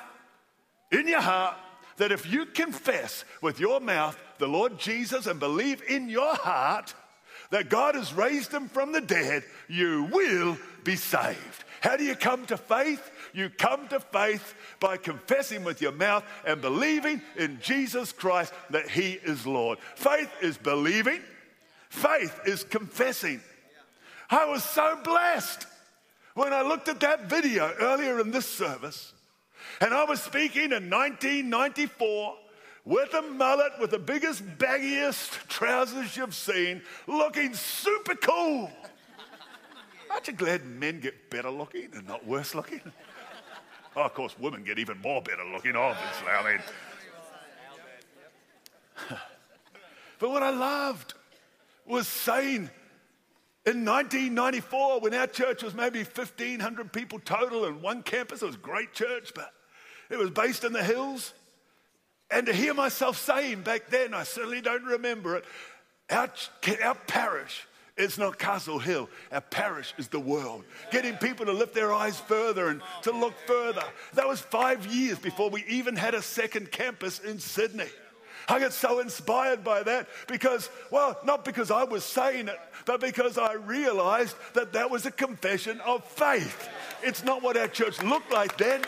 in 0.90 1.06
your 1.06 1.20
heart, 1.20 1.56
that 1.96 2.12
if 2.12 2.30
you 2.30 2.46
confess 2.46 3.24
with 3.42 3.60
your 3.60 3.80
mouth 3.80 4.18
the 4.38 4.48
Lord 4.48 4.78
Jesus 4.78 5.26
and 5.26 5.38
believe 5.40 5.82
in 5.88 6.08
your 6.08 6.34
heart 6.34 6.94
that 7.50 7.70
God 7.70 7.94
has 7.94 8.12
raised 8.12 8.52
him 8.52 8.68
from 8.68 8.92
the 8.92 9.00
dead, 9.00 9.42
you 9.68 10.08
will 10.12 10.56
be 10.84 10.96
saved. 10.96 11.64
How 11.80 11.96
do 11.96 12.04
you 12.04 12.14
come 12.14 12.44
to 12.46 12.56
faith? 12.56 13.10
You 13.32 13.50
come 13.50 13.88
to 13.88 14.00
faith 14.00 14.54
by 14.80 14.96
confessing 14.96 15.64
with 15.64 15.80
your 15.80 15.92
mouth 15.92 16.24
and 16.44 16.60
believing 16.60 17.22
in 17.36 17.58
Jesus 17.62 18.12
Christ 18.12 18.52
that 18.70 18.88
He 18.88 19.12
is 19.12 19.46
Lord. 19.46 19.78
Faith 19.94 20.30
is 20.42 20.58
believing, 20.58 21.20
faith 21.88 22.40
is 22.46 22.64
confessing. 22.64 23.40
I 24.30 24.44
was 24.46 24.62
so 24.64 24.98
blessed 25.04 25.66
when 26.34 26.52
I 26.52 26.62
looked 26.62 26.88
at 26.88 27.00
that 27.00 27.30
video 27.30 27.72
earlier 27.80 28.20
in 28.20 28.30
this 28.30 28.46
service, 28.46 29.12
and 29.80 29.94
I 29.94 30.04
was 30.04 30.22
speaking 30.22 30.72
in 30.72 30.90
1994 30.90 32.34
with 32.84 33.12
a 33.14 33.22
mullet, 33.22 33.72
with 33.80 33.90
the 33.90 33.98
biggest, 33.98 34.44
baggiest 34.58 35.48
trousers 35.48 36.16
you've 36.16 36.34
seen, 36.34 36.82
looking 37.06 37.54
super 37.54 38.14
cool. 38.14 38.70
Aren't 40.10 40.26
you 40.26 40.32
glad 40.34 40.64
men 40.64 41.00
get 41.00 41.30
better 41.30 41.50
looking 41.50 41.88
and 41.94 42.06
not 42.06 42.26
worse 42.26 42.54
looking? 42.54 42.80
Oh, 43.96 44.02
of 44.02 44.14
course, 44.14 44.38
women 44.38 44.64
get 44.64 44.78
even 44.78 45.00
more 45.00 45.20
better 45.20 45.44
looking, 45.44 45.76
obviously. 45.76 46.28
I 46.28 46.52
mean, 46.52 46.60
but 50.18 50.30
what 50.30 50.42
I 50.42 50.50
loved 50.50 51.14
was 51.86 52.06
saying 52.06 52.70
in 53.66 53.84
1994, 53.84 55.00
when 55.00 55.14
our 55.14 55.26
church 55.26 55.62
was 55.62 55.74
maybe 55.74 55.98
1,500 55.98 56.92
people 56.92 57.18
total 57.18 57.64
and 57.64 57.82
one 57.82 58.02
campus, 58.02 58.40
it 58.42 58.46
was 58.46 58.54
a 58.54 58.58
great 58.58 58.92
church, 58.92 59.32
but 59.34 59.52
it 60.10 60.18
was 60.18 60.30
based 60.30 60.64
in 60.64 60.72
the 60.72 60.82
hills. 60.82 61.34
And 62.30 62.46
to 62.46 62.52
hear 62.52 62.74
myself 62.74 63.18
saying 63.18 63.62
back 63.62 63.88
then, 63.88 64.14
I 64.14 64.24
certainly 64.24 64.60
don't 64.60 64.84
remember 64.84 65.36
it, 65.36 65.44
our, 66.10 66.30
our 66.84 66.94
parish 66.94 67.66
it's 67.98 68.16
not 68.16 68.38
Castle 68.38 68.78
Hill. 68.78 69.10
Our 69.32 69.40
parish 69.40 69.92
is 69.98 70.06
the 70.06 70.20
world. 70.20 70.64
Getting 70.92 71.16
people 71.16 71.46
to 71.46 71.52
lift 71.52 71.74
their 71.74 71.92
eyes 71.92 72.20
further 72.20 72.68
and 72.68 72.80
to 73.02 73.10
look 73.10 73.34
further. 73.46 73.82
That 74.14 74.28
was 74.28 74.40
five 74.40 74.86
years 74.86 75.18
before 75.18 75.50
we 75.50 75.64
even 75.66 75.96
had 75.96 76.14
a 76.14 76.22
second 76.22 76.70
campus 76.70 77.18
in 77.18 77.40
Sydney. 77.40 77.88
I 78.48 78.60
get 78.60 78.72
so 78.72 79.00
inspired 79.00 79.64
by 79.64 79.82
that 79.82 80.06
because, 80.28 80.70
well, 80.92 81.18
not 81.24 81.44
because 81.44 81.72
I 81.72 81.84
was 81.84 82.04
saying 82.04 82.46
it, 82.46 82.58
but 82.86 83.00
because 83.00 83.36
I 83.36 83.54
realized 83.54 84.36
that 84.54 84.72
that 84.74 84.90
was 84.90 85.04
a 85.04 85.10
confession 85.10 85.80
of 85.80 86.04
faith. 86.04 86.68
It's 87.02 87.24
not 87.24 87.42
what 87.42 87.56
our 87.56 87.68
church 87.68 88.00
looked 88.02 88.32
like 88.32 88.56
then, 88.56 88.82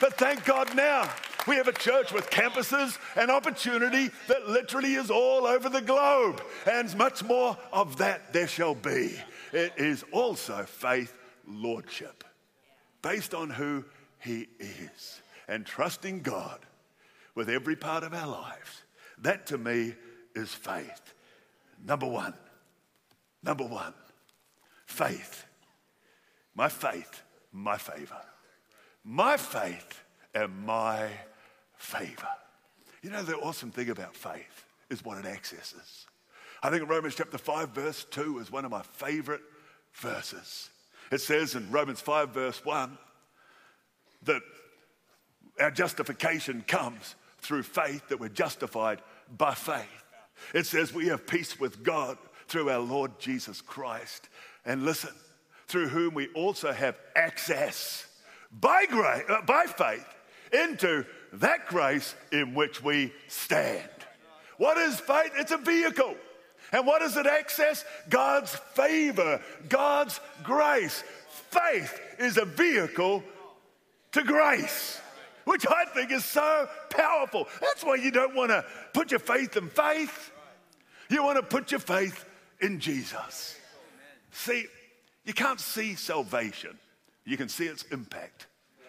but 0.00 0.14
thank 0.14 0.44
God 0.46 0.74
now 0.74 1.08
we 1.46 1.56
have 1.56 1.68
a 1.68 1.72
church 1.72 2.12
with 2.12 2.30
campuses 2.30 2.98
and 3.16 3.30
opportunity 3.30 4.10
that 4.28 4.48
literally 4.48 4.94
is 4.94 5.10
all 5.10 5.46
over 5.46 5.68
the 5.68 5.80
globe. 5.80 6.42
And 6.66 6.94
much 6.96 7.22
more 7.22 7.56
of 7.72 7.96
that 7.98 8.32
there 8.32 8.48
shall 8.48 8.74
be. 8.74 9.14
It 9.52 9.72
is 9.76 10.04
also 10.12 10.64
faith 10.64 11.14
lordship 11.46 12.24
based 13.02 13.34
on 13.34 13.50
who 13.50 13.84
He 14.18 14.48
is 14.58 15.20
and 15.48 15.66
trusting 15.66 16.20
God 16.20 16.60
with 17.34 17.48
every 17.48 17.76
part 17.76 18.04
of 18.04 18.14
our 18.14 18.28
lives. 18.28 18.82
That 19.18 19.46
to 19.46 19.58
me 19.58 19.94
is 20.34 20.52
faith. 20.52 21.14
Number 21.84 22.06
one. 22.06 22.34
Number 23.42 23.64
one. 23.64 23.94
Faith. 24.86 25.46
My 26.54 26.68
faith, 26.68 27.22
my 27.52 27.78
favor. 27.78 28.20
My 29.04 29.36
faith 29.36 30.02
and 30.34 30.66
my 30.66 31.08
favor. 31.80 32.28
You 33.02 33.10
know, 33.10 33.22
the 33.22 33.36
awesome 33.36 33.70
thing 33.70 33.90
about 33.90 34.14
faith 34.14 34.64
is 34.90 35.04
what 35.04 35.18
it 35.18 35.26
accesses. 35.26 36.06
I 36.62 36.70
think 36.70 36.88
Romans 36.88 37.14
chapter 37.14 37.38
5, 37.38 37.70
verse 37.70 38.04
2 38.10 38.38
is 38.38 38.52
one 38.52 38.66
of 38.66 38.70
my 38.70 38.82
favorite 38.82 39.40
verses. 39.94 40.68
It 41.10 41.22
says 41.22 41.54
in 41.54 41.70
Romans 41.70 42.00
5, 42.00 42.30
verse 42.30 42.64
1, 42.64 42.98
that 44.24 44.42
our 45.58 45.70
justification 45.70 46.62
comes 46.68 47.14
through 47.38 47.62
faith, 47.62 48.08
that 48.08 48.20
we're 48.20 48.28
justified 48.28 49.00
by 49.36 49.54
faith. 49.54 49.86
It 50.52 50.66
says 50.66 50.92
we 50.92 51.08
have 51.08 51.26
peace 51.26 51.58
with 51.58 51.82
God 51.82 52.18
through 52.46 52.68
our 52.68 52.80
Lord 52.80 53.18
Jesus 53.18 53.62
Christ. 53.62 54.28
And 54.66 54.84
listen, 54.84 55.14
through 55.66 55.88
whom 55.88 56.12
we 56.12 56.28
also 56.34 56.72
have 56.72 56.98
access 57.16 58.06
by, 58.50 58.84
uh, 58.90 59.42
by 59.42 59.64
faith 59.64 60.06
into 60.52 61.06
that 61.34 61.66
grace 61.66 62.14
in 62.32 62.54
which 62.54 62.82
we 62.82 63.12
stand. 63.28 63.88
What 64.56 64.76
is 64.76 64.98
faith? 65.00 65.32
It's 65.36 65.52
a 65.52 65.58
vehicle. 65.58 66.14
And 66.72 66.86
what 66.86 67.00
does 67.00 67.16
it 67.16 67.26
access? 67.26 67.84
God's 68.08 68.54
favor, 68.74 69.40
God's 69.68 70.20
grace. 70.42 71.02
Faith 71.50 72.00
is 72.18 72.36
a 72.36 72.44
vehicle 72.44 73.24
to 74.12 74.22
grace, 74.22 75.00
which 75.44 75.66
I 75.66 75.84
think 75.86 76.12
is 76.12 76.24
so 76.24 76.68
powerful. 76.90 77.48
That's 77.60 77.82
why 77.82 77.96
you 77.96 78.10
don't 78.10 78.36
want 78.36 78.50
to 78.50 78.64
put 78.92 79.10
your 79.10 79.20
faith 79.20 79.56
in 79.56 79.68
faith. 79.68 80.30
You 81.08 81.24
want 81.24 81.38
to 81.38 81.42
put 81.42 81.70
your 81.70 81.80
faith 81.80 82.24
in 82.60 82.78
Jesus. 82.78 83.56
See, 84.30 84.66
you 85.24 85.32
can't 85.32 85.60
see 85.60 85.94
salvation, 85.94 86.78
you 87.24 87.36
can 87.36 87.48
see 87.48 87.66
its 87.66 87.82
impact 87.84 88.46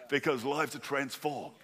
because 0.08 0.44
lives 0.44 0.76
are 0.76 0.80
transformed 0.80 1.54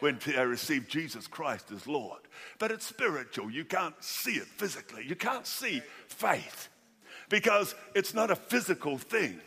when 0.00 0.18
they 0.24 0.44
received 0.44 0.88
Jesus 0.88 1.26
Christ 1.26 1.70
as 1.72 1.86
Lord. 1.86 2.20
But 2.58 2.70
it's 2.70 2.86
spiritual. 2.86 3.50
You 3.50 3.64
can't 3.64 3.94
see 4.02 4.32
it 4.32 4.46
physically. 4.46 5.04
You 5.06 5.16
can't 5.16 5.46
see 5.46 5.82
faith 6.08 6.68
because 7.28 7.74
it's 7.94 8.14
not 8.14 8.30
a 8.30 8.36
physical 8.36 8.98
thing. 8.98 9.40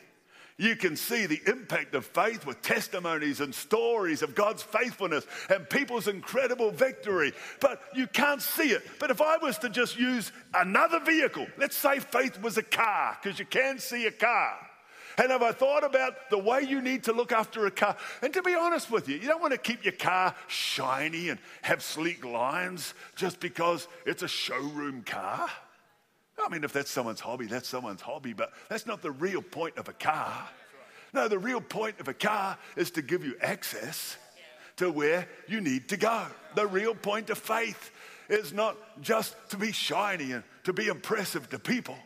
You 0.57 0.75
can 0.75 0.95
see 0.95 1.25
the 1.25 1.41
impact 1.47 1.95
of 1.95 2.05
faith 2.05 2.45
with 2.45 2.61
testimonies 2.61 3.41
and 3.41 3.55
stories 3.55 4.21
of 4.21 4.35
God's 4.35 4.61
faithfulness 4.61 5.25
and 5.49 5.67
people's 5.67 6.07
incredible 6.07 6.69
victory, 6.69 7.33
but 7.59 7.81
you 7.95 8.05
can't 8.05 8.43
see 8.43 8.69
it. 8.69 8.83
But 8.99 9.09
if 9.09 9.21
I 9.21 9.37
was 9.37 9.57
to 9.59 9.69
just 9.69 9.97
use 9.97 10.31
another 10.53 10.99
vehicle, 10.99 11.47
let's 11.57 11.75
say 11.75 11.97
faith 11.99 12.39
was 12.43 12.59
a 12.59 12.63
car, 12.63 13.17
because 13.19 13.39
you 13.39 13.45
can 13.45 13.79
see 13.79 14.05
a 14.05 14.11
car. 14.11 14.55
And 15.17 15.31
have 15.31 15.41
I 15.41 15.51
thought 15.51 15.83
about 15.83 16.29
the 16.29 16.37
way 16.37 16.61
you 16.61 16.81
need 16.81 17.03
to 17.05 17.13
look 17.13 17.31
after 17.31 17.65
a 17.65 17.71
car? 17.71 17.97
And 18.21 18.33
to 18.33 18.41
be 18.41 18.55
honest 18.55 18.89
with 18.91 19.09
you, 19.09 19.17
you 19.17 19.27
don't 19.27 19.41
want 19.41 19.53
to 19.53 19.59
keep 19.59 19.83
your 19.83 19.93
car 19.93 20.35
shiny 20.47 21.29
and 21.29 21.39
have 21.61 21.81
sleek 21.83 22.25
lines 22.25 22.93
just 23.15 23.39
because 23.39 23.87
it's 24.05 24.23
a 24.23 24.27
showroom 24.27 25.03
car. 25.03 25.49
I 26.43 26.49
mean, 26.49 26.63
if 26.63 26.73
that's 26.73 26.89
someone's 26.89 27.19
hobby, 27.19 27.45
that's 27.45 27.67
someone's 27.67 28.01
hobby, 28.01 28.33
but 28.33 28.51
that's 28.69 28.85
not 28.85 29.01
the 29.01 29.11
real 29.11 29.41
point 29.41 29.77
of 29.77 29.87
a 29.87 29.93
car. 29.93 30.47
No, 31.13 31.27
the 31.27 31.39
real 31.39 31.61
point 31.61 31.99
of 31.99 32.07
a 32.07 32.13
car 32.13 32.57
is 32.75 32.91
to 32.91 33.01
give 33.01 33.23
you 33.23 33.35
access 33.41 34.17
to 34.77 34.91
where 34.91 35.27
you 35.47 35.61
need 35.61 35.89
to 35.89 35.97
go. 35.97 36.25
The 36.55 36.65
real 36.65 36.95
point 36.95 37.29
of 37.29 37.37
faith 37.37 37.91
is 38.29 38.53
not 38.53 38.77
just 39.01 39.35
to 39.49 39.57
be 39.57 39.71
shiny 39.71 40.31
and 40.31 40.43
to 40.63 40.73
be 40.73 40.87
impressive 40.87 41.49
to 41.49 41.59
people. 41.59 41.97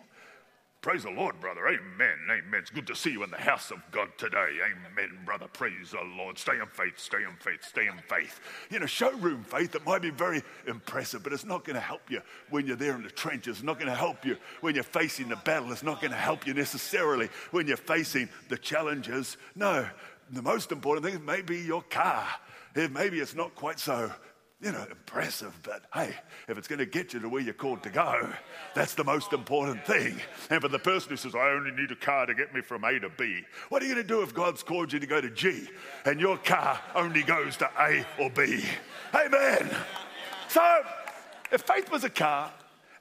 Praise 0.86 1.01
the 1.01 1.10
Lord, 1.10 1.42
brother. 1.42 1.68
Amen. 1.68 2.15
Amen. 2.30 2.60
It's 2.60 2.70
good 2.70 2.86
to 2.86 2.96
see 2.96 3.10
you 3.10 3.24
in 3.24 3.32
the 3.32 3.38
house 3.38 3.72
of 3.72 3.80
God 3.89 4.10
today. 4.20 4.50
Amen, 4.63 5.18
brother. 5.25 5.48
Praise 5.51 5.89
the 5.89 6.01
Lord. 6.15 6.38
Stay 6.38 6.60
in 6.60 6.68
faith, 6.68 7.00
stay 7.00 7.24
in 7.24 7.36
faith, 7.39 7.63
stay 7.63 7.88
in 7.88 7.98
faith. 8.08 8.39
You 8.70 8.77
know, 8.77 8.86
showroom 8.86 9.44
faith, 9.44 9.74
it 9.74 9.84
might 9.84 10.04
be 10.04 10.12
very 10.12 10.44
impressive, 10.68 11.24
but 11.24 11.34
it's 11.34 11.44
not 11.44 11.63
going 11.63 11.74
to 11.74 11.82
help 11.82 12.12
you 12.12 12.22
when 12.51 12.68
you're 12.68 12.75
there 12.75 12.94
in 12.94 13.01
the 13.01 13.10
trenches. 13.10 13.58
It's 13.58 13.63
not 13.63 13.80
going 13.80 13.89
to 13.89 13.96
help 13.96 14.24
you 14.24 14.38
when 14.62 14.75
you're 14.75 14.84
facing 14.84 15.27
the 15.27 15.38
battle. 15.38 15.72
It's 15.72 15.82
not 15.82 16.01
going 16.01 16.12
to 16.12 16.18
help 16.18 16.46
you 16.46 16.54
necessarily 16.54 17.30
when 17.50 17.65
you're 17.65 17.77
facing 17.77 18.30
the 18.50 18.58
challenges. 18.60 19.38
No, 19.56 19.89
the 20.30 20.44
most 20.44 20.72
important 20.72 21.04
thing 21.04 21.15
is 21.15 21.22
maybe 21.25 21.58
your 21.58 21.82
car. 21.82 22.27
Maybe 22.75 23.22
it's 23.22 23.34
not 23.34 23.56
quite 23.56 23.80
so 23.80 24.12
you 24.65 24.72
know, 24.72 24.84
impressive, 24.89 25.53
but 25.62 25.84
hey, 25.93 26.12
if 26.48 26.57
it's 26.57 26.67
going 26.67 26.79
to 26.79 26.88
get 26.88 27.13
you 27.13 27.19
to 27.19 27.29
where 27.29 27.39
you're 27.39 27.53
called 27.53 27.84
to 27.84 27.91
go, 27.91 28.27
that's 28.74 28.95
the 28.95 29.03
most 29.03 29.31
important 29.31 29.86
thing. 29.86 30.19
And 30.50 30.60
for 30.60 30.69
the 30.69 30.79
person 30.79 31.12
who 31.12 31.17
says, 31.17 31.36
I 31.36 31.51
only 31.51 31.69
need 31.69 31.91
a 31.91 31.95
car 31.95 32.25
to 32.25 32.34
get 32.34 32.51
me 32.51 32.62
from 32.62 32.84
A 32.84 33.00
to 33.00 33.10
B, 33.10 33.43
what 33.69 33.84
are 33.84 33.86
you 33.86 33.93
going 33.93 34.03
to 34.03 34.13
do 34.13 34.24
if 34.24 34.34
God's 34.34 34.63
called 34.63 34.91
you 34.91 34.98
to 34.98 35.05
go 35.05 35.22
to 35.22 35.29
G 35.29 35.67
and 36.05 36.19
your 36.19 36.38
car 36.39 36.81
only 36.95 37.22
goes 37.22 37.57
to 37.57 37.69
A 37.79 38.03
or 38.19 38.31
B? 38.31 38.65
Amen. 39.13 39.69
So, 40.48 40.81
if 41.51 41.62
faith 41.62 41.91
was 41.91 42.03
a 42.03 42.10
car 42.10 42.51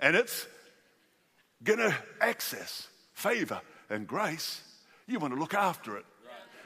and 0.01 0.15
it's 0.15 0.47
going 1.63 1.79
to 1.79 1.97
access 2.21 2.89
favor 3.15 3.63
and 3.89 4.07
grace, 4.07 4.61
you 5.07 5.19
want 5.19 5.33
to 5.33 5.41
look 5.41 5.55
after 5.55 5.97
it. 5.97 6.05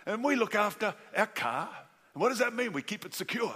And 0.07 0.25
we 0.25 0.35
look 0.35 0.57
after 0.57 0.93
our 1.17 1.26
car. 1.26 1.69
And 2.14 2.21
what 2.21 2.31
does 2.31 2.38
that 2.40 2.52
mean? 2.52 2.73
We 2.73 2.83
keep 2.83 3.05
it 3.05 3.14
secure. 3.14 3.55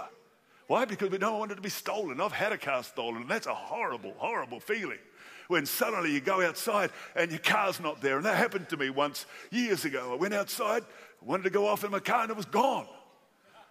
Why? 0.67 0.85
Because 0.85 1.09
we 1.09 1.17
don't 1.17 1.39
want 1.39 1.51
it 1.51 1.55
to 1.55 1.61
be 1.61 1.69
stolen. 1.69 2.21
I've 2.21 2.31
had 2.31 2.51
a 2.51 2.57
car 2.57 2.83
stolen, 2.83 3.23
and 3.23 3.29
that's 3.29 3.47
a 3.47 3.53
horrible, 3.53 4.13
horrible 4.17 4.59
feeling. 4.59 4.99
When 5.47 5.65
suddenly 5.65 6.13
you 6.13 6.21
go 6.21 6.41
outside 6.41 6.91
and 7.15 7.29
your 7.29 7.39
car's 7.39 7.79
not 7.79 8.01
there. 8.01 8.15
And 8.17 8.25
that 8.25 8.37
happened 8.37 8.69
to 8.69 8.77
me 8.77 8.89
once 8.89 9.25
years 9.51 9.83
ago. 9.83 10.13
I 10.13 10.15
went 10.15 10.33
outside, 10.33 10.83
wanted 11.21 11.43
to 11.43 11.49
go 11.49 11.67
off 11.67 11.83
in 11.83 11.91
my 11.91 11.99
car, 11.99 12.21
and 12.21 12.31
it 12.31 12.37
was 12.37 12.45
gone. 12.45 12.87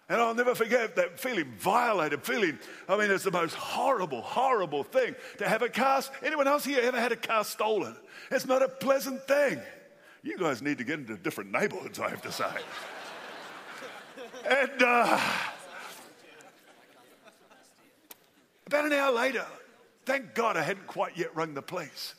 And 0.09 0.21
I'll 0.21 0.35
never 0.35 0.53
forget 0.53 0.95
that 0.97 1.19
feeling 1.19 1.51
violated, 1.57 2.23
feeling, 2.23 2.59
I 2.89 2.97
mean, 2.97 3.09
it's 3.09 3.23
the 3.23 3.31
most 3.31 3.55
horrible, 3.55 4.21
horrible 4.21 4.83
thing 4.83 5.15
to 5.37 5.47
have 5.47 5.61
a 5.61 5.69
car. 5.69 6.03
Anyone 6.21 6.47
else 6.47 6.65
here 6.65 6.81
ever 6.83 6.99
had 6.99 7.11
a 7.11 7.15
car 7.15 7.43
stolen? 7.43 7.95
It's 8.29 8.45
not 8.45 8.61
a 8.61 8.67
pleasant 8.67 9.25
thing. 9.27 9.59
You 10.21 10.37
guys 10.37 10.61
need 10.61 10.77
to 10.77 10.83
get 10.83 10.99
into 10.99 11.17
different 11.17 11.51
neighborhoods, 11.51 11.99
I 11.99 12.09
have 12.09 12.21
to 12.21 12.31
say. 12.31 12.51
and 14.49 14.83
uh, 14.83 15.19
about 18.73 18.85
an 18.85 18.93
hour 18.93 19.11
later, 19.11 19.45
thank 20.03 20.33
God 20.33 20.57
I 20.57 20.63
hadn't 20.63 20.87
quite 20.87 21.15
yet 21.15 21.35
rung 21.35 21.53
the 21.53 21.61
police. 21.61 22.15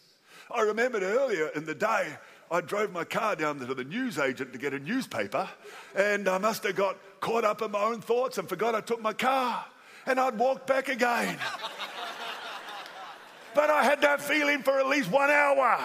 I 0.55 0.61
remembered 0.61 1.03
earlier 1.03 1.49
in 1.49 1.67
the 1.67 1.75
day, 1.75 2.17
I 2.49 2.61
drove 2.61 2.93
my 2.93 3.03
car 3.03 3.35
down 3.35 3.59
to 3.59 3.75
the 3.75 3.83
newsagent 3.83 4.53
to 4.53 4.59
get 4.61 4.73
a 4.73 4.79
newspaper, 4.79 5.49
and 5.97 6.29
I 6.29 6.39
must 6.39 6.63
have 6.63 6.77
got 6.77 6.97
caught 7.19 7.43
up 7.43 7.61
in 7.61 7.73
my 7.73 7.83
own 7.83 8.01
thoughts 8.01 8.39
and 8.39 8.49
forgot 8.49 8.77
I 8.77 8.83
took 8.83 9.03
my 9.03 9.13
car, 9.13 9.65
and 10.07 10.21
I'd 10.21 10.39
walk 10.39 10.65
back 10.65 10.89
again. 10.89 11.37
but 13.57 13.69
I 13.69 13.83
had 13.83 14.03
that 14.03 14.21
feeling 14.21 14.63
for 14.63 14.79
at 14.79 14.87
least 14.87 15.11
one 15.11 15.33
hour. 15.33 15.85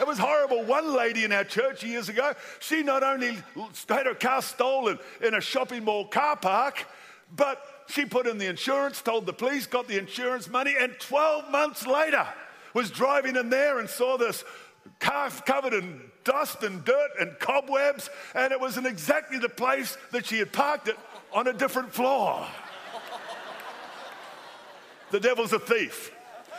It 0.00 0.06
was 0.06 0.16
horrible. 0.16 0.64
One 0.64 0.96
lady 0.96 1.24
in 1.24 1.32
our 1.32 1.44
church 1.44 1.84
years 1.84 2.08
ago, 2.08 2.32
she 2.60 2.82
not 2.82 3.02
only 3.02 3.36
had 3.86 4.06
her 4.06 4.14
car 4.14 4.40
stolen 4.40 4.98
in 5.20 5.34
a 5.34 5.40
shopping 5.42 5.84
mall 5.84 6.06
car 6.06 6.36
park, 6.36 6.86
but 7.36 7.77
she 7.88 8.04
put 8.04 8.26
in 8.26 8.38
the 8.38 8.46
insurance, 8.46 9.00
told 9.00 9.26
the 9.26 9.32
police, 9.32 9.66
got 9.66 9.88
the 9.88 9.98
insurance 9.98 10.48
money, 10.48 10.74
and 10.78 10.94
12 11.00 11.50
months 11.50 11.86
later 11.86 12.26
was 12.74 12.90
driving 12.90 13.36
in 13.36 13.50
there 13.50 13.78
and 13.78 13.88
saw 13.88 14.16
this 14.16 14.44
car 15.00 15.30
covered 15.30 15.72
in 15.72 16.00
dust 16.24 16.62
and 16.62 16.84
dirt 16.84 17.10
and 17.20 17.38
cobwebs, 17.38 18.10
and 18.34 18.52
it 18.52 18.60
was 18.60 18.76
in 18.76 18.86
exactly 18.86 19.38
the 19.38 19.48
place 19.48 19.96
that 20.12 20.26
she 20.26 20.38
had 20.38 20.52
parked 20.52 20.88
it 20.88 20.98
on 21.32 21.46
a 21.46 21.52
different 21.52 21.92
floor. 21.92 22.46
the 25.10 25.20
devil's 25.20 25.52
a 25.52 25.58
thief. 25.58 26.12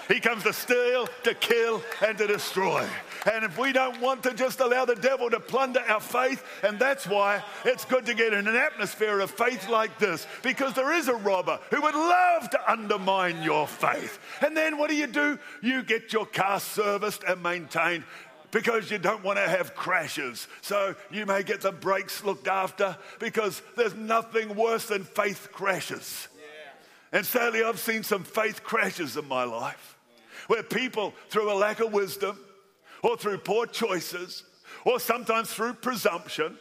He 0.10 0.20
comes 0.20 0.42
to 0.42 0.54
steal, 0.54 1.08
to 1.24 1.36
kill, 1.36 1.84
and 2.04 2.18
to 2.18 2.26
destroy. 2.26 2.84
And 3.32 3.46
if 3.46 3.60
we 3.60 3.72
don't 3.72 4.02
want 4.02 4.24
to 4.24 4.34
just 4.34 4.60
allow 4.60 4.84
the 4.84 4.96
devil 4.96 5.30
to 5.30 5.40
plunder 5.40 5.82
our 5.88 6.00
faith, 6.00 6.44
and 6.64 6.80
that's 6.80 7.06
why 7.06 7.44
it's 7.64 7.86
good 7.86 8.08
to 8.08 8.16
get 8.16 8.34
in 8.34 8.48
an 8.48 8.56
atmosphere 8.56 9.20
of 9.20 9.30
faith 9.30 9.70
like 9.70 10.00
this, 10.00 10.26
because 10.42 10.74
there 10.74 10.94
is 10.94 11.10
a 11.10 11.14
robber 11.14 11.60
who 11.70 11.80
would 11.84 11.94
love 11.94 12.50
to 12.50 12.72
undermine 12.72 13.44
your 13.44 13.68
faith. 13.68 14.18
And 14.42 14.58
then 14.58 14.80
what 14.80 14.90
do 14.90 14.96
you 14.96 15.06
do? 15.06 15.38
You 15.62 15.84
get 15.84 16.12
your 16.12 16.26
car 16.26 16.60
serviced 16.60 17.24
and 17.24 17.44
maintained 17.44 18.04
because 18.50 18.90
you 18.90 18.98
don't 18.98 19.24
want 19.24 19.38
to 19.38 19.48
have 19.48 19.76
crashes. 19.76 20.48
So 20.62 20.96
you 21.12 21.28
may 21.28 21.44
get 21.44 21.62
the 21.62 21.72
brakes 21.72 22.24
looked 22.24 22.48
after 22.48 22.98
because 23.20 23.62
there's 23.78 23.94
nothing 23.94 24.56
worse 24.56 24.88
than 24.88 25.04
faith 25.04 25.50
crashes. 25.52 26.30
Yeah. 26.36 27.20
And 27.20 27.26
sadly, 27.28 27.64
I've 27.64 27.80
seen 27.80 28.02
some 28.02 28.24
faith 28.24 28.64
crashes 28.64 29.16
in 29.16 29.28
my 29.28 29.44
life 29.44 29.98
where 30.50 30.64
people, 30.64 31.14
through 31.30 31.52
a 31.52 31.54
lack 31.54 31.80
of 31.80 31.94
wisdom 31.94 32.38
or 33.04 33.16
through 33.16 33.38
poor 33.38 33.68
choices 33.68 34.44
or 34.84 35.00
sometimes 35.00 35.54
through 35.54 35.74
presumption, 35.74 36.58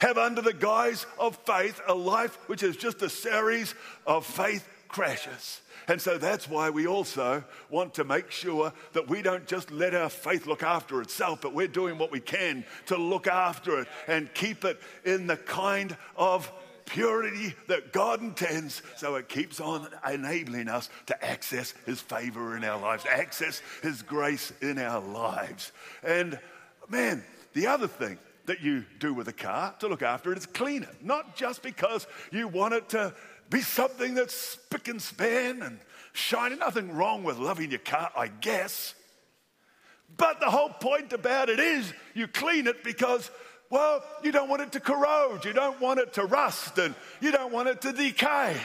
have 0.00 0.18
under 0.18 0.42
the 0.42 0.52
guise 0.52 1.06
of 1.20 1.36
faith 1.46 1.80
a 1.86 1.94
life 1.94 2.36
which 2.48 2.64
is 2.64 2.76
just 2.76 3.00
a 3.00 3.08
series 3.08 3.76
of 4.08 4.26
faith 4.26 4.68
crashes. 4.88 5.60
And 5.86 6.02
so 6.02 6.18
that's 6.18 6.48
why 6.48 6.68
we 6.68 6.88
also 6.88 7.44
want 7.70 7.94
to 7.94 8.04
make 8.04 8.32
sure 8.32 8.72
that 8.92 9.08
we 9.08 9.22
don't 9.22 9.46
just 9.46 9.70
let 9.70 9.94
our 9.94 10.10
faith 10.10 10.48
look 10.48 10.64
after 10.64 11.00
itself, 11.00 11.40
but 11.40 11.54
we're 11.54 11.68
doing 11.68 11.96
what 11.96 12.10
we 12.10 12.20
can 12.20 12.64
to 12.86 12.96
look 12.96 13.28
after 13.28 13.78
it 13.80 13.88
and 14.08 14.34
keep 14.34 14.64
it 14.64 14.80
in 15.04 15.28
the 15.28 15.36
kind 15.36 15.96
of 16.16 16.50
purity 16.88 17.54
that 17.68 17.92
God 17.92 18.20
intends. 18.22 18.82
So 18.96 19.16
it 19.16 19.28
keeps 19.28 19.60
on 19.60 19.88
enabling 20.10 20.68
us 20.68 20.88
to 21.06 21.24
access 21.24 21.74
His 21.86 22.00
favor 22.00 22.56
in 22.56 22.64
our 22.64 22.80
lives, 22.80 23.04
access 23.06 23.62
His 23.82 24.02
grace 24.02 24.52
in 24.60 24.78
our 24.78 25.00
lives. 25.00 25.72
And 26.02 26.38
man, 26.88 27.24
the 27.52 27.66
other 27.66 27.88
thing 27.88 28.18
that 28.46 28.62
you 28.62 28.84
do 28.98 29.12
with 29.12 29.28
a 29.28 29.32
car 29.32 29.74
to 29.80 29.88
look 29.88 30.02
after 30.02 30.32
it 30.32 30.38
is 30.38 30.46
clean 30.46 30.82
it, 30.82 31.04
not 31.04 31.36
just 31.36 31.62
because 31.62 32.06
you 32.32 32.48
want 32.48 32.74
it 32.74 32.88
to 32.88 33.14
be 33.50 33.60
something 33.60 34.14
that's 34.14 34.34
spick 34.34 34.88
and 34.88 35.00
span 35.00 35.62
and 35.62 35.78
shiny. 36.12 36.56
Nothing 36.56 36.92
wrong 36.92 37.24
with 37.24 37.38
loving 37.38 37.70
your 37.70 37.80
car, 37.80 38.10
I 38.16 38.28
guess. 38.28 38.94
But 40.16 40.40
the 40.40 40.50
whole 40.50 40.70
point 40.70 41.12
about 41.12 41.48
it 41.48 41.60
is 41.60 41.92
you 42.14 42.26
clean 42.26 42.66
it 42.66 42.82
because 42.82 43.30
well, 43.70 44.02
you 44.22 44.32
don't 44.32 44.48
want 44.48 44.62
it 44.62 44.72
to 44.72 44.80
corrode, 44.80 45.44
you 45.44 45.52
don't 45.52 45.80
want 45.80 46.00
it 46.00 46.14
to 46.14 46.24
rust, 46.24 46.78
and 46.78 46.94
you 47.20 47.30
don't 47.30 47.52
want 47.52 47.68
it 47.68 47.80
to 47.82 47.92
decay. 47.92 48.56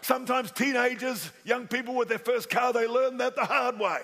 Sometimes 0.00 0.50
teenagers, 0.50 1.30
young 1.44 1.66
people 1.66 1.94
with 1.94 2.08
their 2.08 2.18
first 2.18 2.48
car, 2.48 2.72
they 2.72 2.86
learn 2.86 3.18
that 3.18 3.34
the 3.34 3.44
hard 3.44 3.78
way, 3.78 4.00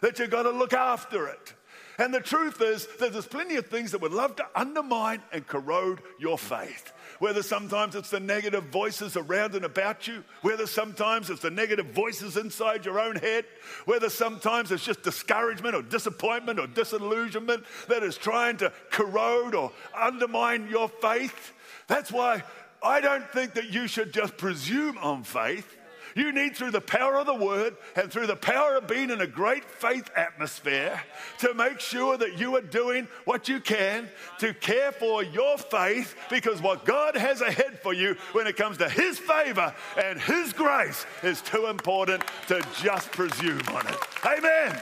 that 0.00 0.18
you've 0.18 0.30
got 0.30 0.44
to 0.44 0.50
look 0.50 0.72
after 0.72 1.28
it. 1.28 1.54
And 1.98 2.12
the 2.12 2.20
truth 2.20 2.60
is 2.60 2.86
that 2.98 3.12
there's 3.12 3.26
plenty 3.26 3.56
of 3.56 3.66
things 3.66 3.92
that 3.92 4.00
would 4.00 4.12
love 4.12 4.36
to 4.36 4.46
undermine 4.54 5.22
and 5.32 5.46
corrode 5.46 6.00
your 6.18 6.38
faith. 6.38 6.92
Whether 7.18 7.42
sometimes 7.42 7.94
it's 7.94 8.10
the 8.10 8.18
negative 8.18 8.64
voices 8.64 9.16
around 9.16 9.54
and 9.54 9.64
about 9.64 10.08
you, 10.08 10.24
whether 10.40 10.66
sometimes 10.66 11.30
it's 11.30 11.42
the 11.42 11.50
negative 11.50 11.86
voices 11.86 12.36
inside 12.36 12.84
your 12.84 12.98
own 12.98 13.16
head, 13.16 13.44
whether 13.84 14.08
sometimes 14.08 14.72
it's 14.72 14.84
just 14.84 15.02
discouragement 15.02 15.74
or 15.74 15.82
disappointment 15.82 16.58
or 16.58 16.66
disillusionment 16.66 17.64
that 17.88 18.02
is 18.02 18.16
trying 18.16 18.56
to 18.56 18.72
corrode 18.90 19.54
or 19.54 19.70
undermine 19.94 20.68
your 20.68 20.88
faith. 20.88 21.52
That's 21.86 22.10
why 22.10 22.42
I 22.82 23.00
don't 23.00 23.28
think 23.30 23.54
that 23.54 23.72
you 23.72 23.86
should 23.86 24.12
just 24.12 24.36
presume 24.36 24.98
on 24.98 25.22
faith. 25.22 25.78
You 26.14 26.32
need, 26.32 26.56
through 26.56 26.72
the 26.72 26.80
power 26.80 27.16
of 27.16 27.26
the 27.26 27.34
word 27.34 27.76
and 27.96 28.10
through 28.10 28.26
the 28.26 28.36
power 28.36 28.76
of 28.76 28.86
being 28.86 29.10
in 29.10 29.20
a 29.20 29.26
great 29.26 29.64
faith 29.64 30.10
atmosphere, 30.16 31.00
to 31.38 31.54
make 31.54 31.80
sure 31.80 32.16
that 32.18 32.38
you 32.38 32.56
are 32.56 32.62
doing 32.62 33.08
what 33.24 33.48
you 33.48 33.60
can 33.60 34.08
to 34.38 34.52
care 34.54 34.92
for 34.92 35.22
your 35.22 35.58
faith 35.58 36.14
because 36.30 36.60
what 36.60 36.84
God 36.84 37.16
has 37.16 37.40
ahead 37.40 37.80
for 37.82 37.94
you 37.94 38.16
when 38.32 38.46
it 38.46 38.56
comes 38.56 38.78
to 38.78 38.88
His 38.88 39.18
favor 39.18 39.74
and 40.02 40.20
His 40.20 40.52
grace 40.52 41.06
is 41.22 41.40
too 41.40 41.66
important 41.66 42.22
to 42.48 42.62
just 42.82 43.10
presume 43.12 43.62
on 43.68 43.86
it. 43.86 43.96
Amen. 44.24 44.80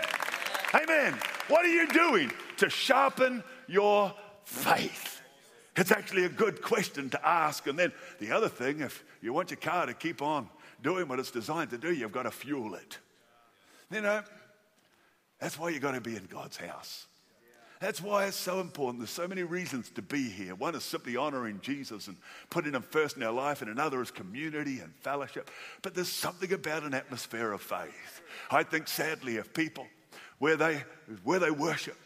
Amen. 0.74 1.18
What 1.48 1.64
are 1.64 1.68
you 1.68 1.88
doing 1.88 2.32
to 2.58 2.70
sharpen 2.70 3.42
your 3.66 4.12
faith? 4.44 5.20
It's 5.76 5.92
actually 5.92 6.24
a 6.24 6.28
good 6.28 6.62
question 6.62 7.10
to 7.10 7.26
ask. 7.26 7.66
And 7.66 7.78
then 7.78 7.92
the 8.18 8.32
other 8.32 8.48
thing, 8.48 8.80
if 8.80 9.04
you 9.22 9.32
want 9.32 9.50
your 9.50 9.58
car 9.58 9.86
to 9.86 9.94
keep 9.94 10.20
on 10.22 10.48
doing 10.82 11.08
what 11.08 11.18
it's 11.18 11.30
designed 11.30 11.70
to 11.70 11.78
do, 11.78 11.92
you've 11.92 12.12
got 12.12 12.24
to 12.24 12.30
fuel 12.30 12.74
it. 12.74 12.98
You 13.90 14.00
know, 14.00 14.22
that's 15.38 15.58
why 15.58 15.70
you've 15.70 15.82
got 15.82 15.92
to 15.92 16.00
be 16.00 16.16
in 16.16 16.26
God's 16.26 16.56
house. 16.56 17.06
That's 17.80 18.02
why 18.02 18.26
it's 18.26 18.36
so 18.36 18.60
important. 18.60 18.98
There's 18.98 19.10
so 19.10 19.26
many 19.26 19.42
reasons 19.42 19.90
to 19.92 20.02
be 20.02 20.28
here. 20.28 20.54
One 20.54 20.74
is 20.74 20.84
simply 20.84 21.16
honoring 21.16 21.60
Jesus 21.62 22.08
and 22.08 22.18
putting 22.50 22.74
him 22.74 22.82
first 22.82 23.16
in 23.16 23.22
our 23.22 23.32
life, 23.32 23.62
and 23.62 23.70
another 23.70 24.02
is 24.02 24.10
community 24.10 24.80
and 24.80 24.94
fellowship. 24.96 25.50
But 25.80 25.94
there's 25.94 26.10
something 26.10 26.52
about 26.52 26.82
an 26.82 26.92
atmosphere 26.92 27.52
of 27.52 27.62
faith. 27.62 28.20
I 28.50 28.64
think 28.64 28.86
sadly 28.86 29.38
of 29.38 29.54
people 29.54 29.86
where 30.38 30.56
they, 30.56 30.84
where 31.24 31.38
they 31.38 31.50
worship 31.50 31.96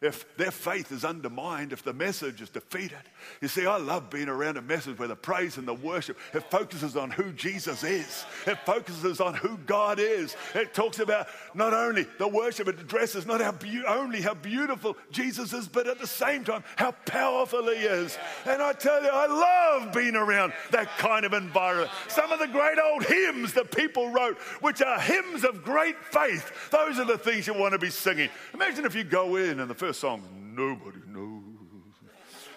if 0.00 0.34
their 0.38 0.50
faith 0.50 0.92
is 0.92 1.04
undermined, 1.04 1.72
if 1.72 1.82
the 1.82 1.92
message 1.92 2.40
is 2.40 2.48
defeated. 2.48 2.96
You 3.42 3.48
see, 3.48 3.66
I 3.66 3.76
love 3.76 4.08
being 4.08 4.30
around 4.30 4.56
a 4.56 4.62
message 4.62 4.98
where 4.98 5.08
the 5.08 5.16
praise 5.16 5.58
and 5.58 5.68
the 5.68 5.74
worship, 5.74 6.16
it 6.32 6.50
focuses 6.50 6.96
on 6.96 7.10
who 7.10 7.32
Jesus 7.32 7.84
is. 7.84 8.24
It 8.46 8.58
focuses 8.64 9.20
on 9.20 9.34
who 9.34 9.58
God 9.66 9.98
is. 10.00 10.36
It 10.54 10.72
talks 10.72 11.00
about 11.00 11.26
not 11.54 11.74
only 11.74 12.06
the 12.18 12.28
worship, 12.28 12.68
it 12.68 12.80
addresses 12.80 13.26
not 13.26 13.42
how 13.42 13.52
be- 13.52 13.84
only 13.86 14.22
how 14.22 14.32
beautiful 14.32 14.96
Jesus 15.10 15.52
is, 15.52 15.68
but 15.68 15.86
at 15.86 15.98
the 15.98 16.06
same 16.06 16.44
time, 16.44 16.64
how 16.76 16.92
powerful 17.04 17.64
he 17.64 17.80
is. 17.80 18.16
And 18.46 18.62
I 18.62 18.72
tell 18.72 19.02
you, 19.02 19.10
I 19.12 19.26
love 19.26 19.92
being 19.92 20.16
around 20.16 20.54
that 20.70 20.88
kind 20.96 21.26
of 21.26 21.34
environment. 21.34 21.90
Some 22.08 22.32
of 22.32 22.38
the 22.38 22.48
great 22.48 22.78
old 22.78 23.04
hymns 23.04 23.52
that 23.52 23.70
people 23.70 24.08
wrote, 24.08 24.38
which 24.62 24.80
are 24.80 24.98
hymns 24.98 25.44
of 25.44 25.62
great 25.62 25.96
faith, 26.10 26.70
those 26.70 26.98
are 26.98 27.04
the 27.04 27.18
things 27.18 27.46
you 27.46 27.52
want 27.52 27.72
to 27.72 27.78
be 27.78 27.90
singing. 27.90 28.30
Imagine 28.54 28.86
if 28.86 28.94
you 28.94 29.04
go 29.04 29.36
in 29.36 29.60
and 29.60 29.68
the 29.68 29.74
first 29.74 29.89
song, 29.92 30.22
Nobody 30.54 31.00
Knows 31.08 31.42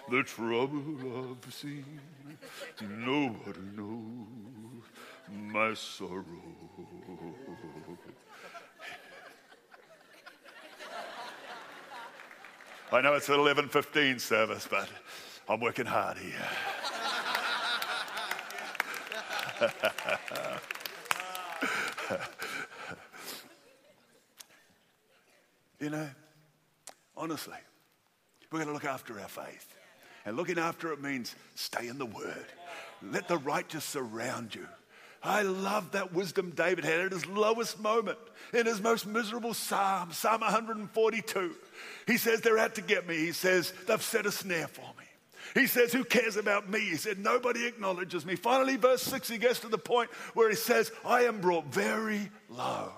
the 0.10 0.24
Trouble 0.24 1.38
I've 1.46 1.54
seen. 1.54 2.00
Nobody 2.82 3.60
knows 3.76 4.84
my 5.30 5.74
sorrow. 5.74 6.26
I 12.92 13.02
know 13.02 13.14
it's 13.16 13.30
an 13.30 13.36
11:15 13.36 14.20
service, 14.20 14.68
but 14.70 14.90
I'm 15.50 15.60
working 15.60 15.86
hard 15.86 16.18
here. 16.18 16.48
you 25.80 25.90
know, 25.90 26.10
honestly, 27.16 27.58
we're 28.52 28.60
going 28.60 28.68
to 28.68 28.74
look 28.74 28.86
after 28.86 29.20
our 29.20 29.28
faith. 29.28 29.76
And 30.26 30.38
looking 30.38 30.58
after 30.58 30.94
it 30.94 31.02
means 31.02 31.36
stay 31.56 31.88
in 31.88 31.98
the 31.98 32.06
Word. 32.06 32.46
Let 33.02 33.28
the 33.28 33.38
righteous 33.38 33.84
surround 33.84 34.56
you. 34.56 34.68
I 35.22 35.42
love 35.42 35.92
that 35.94 36.14
wisdom 36.14 36.52
David 36.56 36.84
had 36.84 37.00
at 37.00 37.12
his 37.12 37.26
lowest 37.26 37.80
moment, 37.80 38.18
in 38.54 38.66
his 38.66 38.82
most 38.82 39.08
miserable 39.08 39.54
psalm, 39.54 40.12
Psalm 40.12 40.42
142. 40.42 41.56
He 42.08 42.18
says, 42.18 42.42
They're 42.42 42.58
out 42.58 42.76
to 42.76 42.82
get 42.82 43.08
me. 43.08 43.16
He 43.16 43.32
says, 43.32 43.74
They've 43.88 44.02
set 44.02 44.26
a 44.26 44.32
snare 44.32 44.68
for 44.68 44.82
me. 44.82 45.06
He 45.54 45.68
says, 45.68 45.94
Who 45.94 46.04
cares 46.04 46.36
about 46.36 46.70
me? 46.70 46.80
He 46.80 46.98
said, 46.98 47.20
Nobody 47.20 47.66
acknowledges 47.66 48.26
me. 48.26 48.36
Finally, 48.36 48.76
verse 48.76 49.02
6, 49.04 49.30
he 49.30 49.38
gets 49.38 49.60
to 49.62 49.70
the 49.70 49.78
point 49.78 50.10
where 50.34 50.50
he 50.50 50.56
says, 50.56 50.92
I 51.06 51.24
am 51.24 51.40
brought 51.40 51.66
very 51.68 52.30
low. 52.50 52.92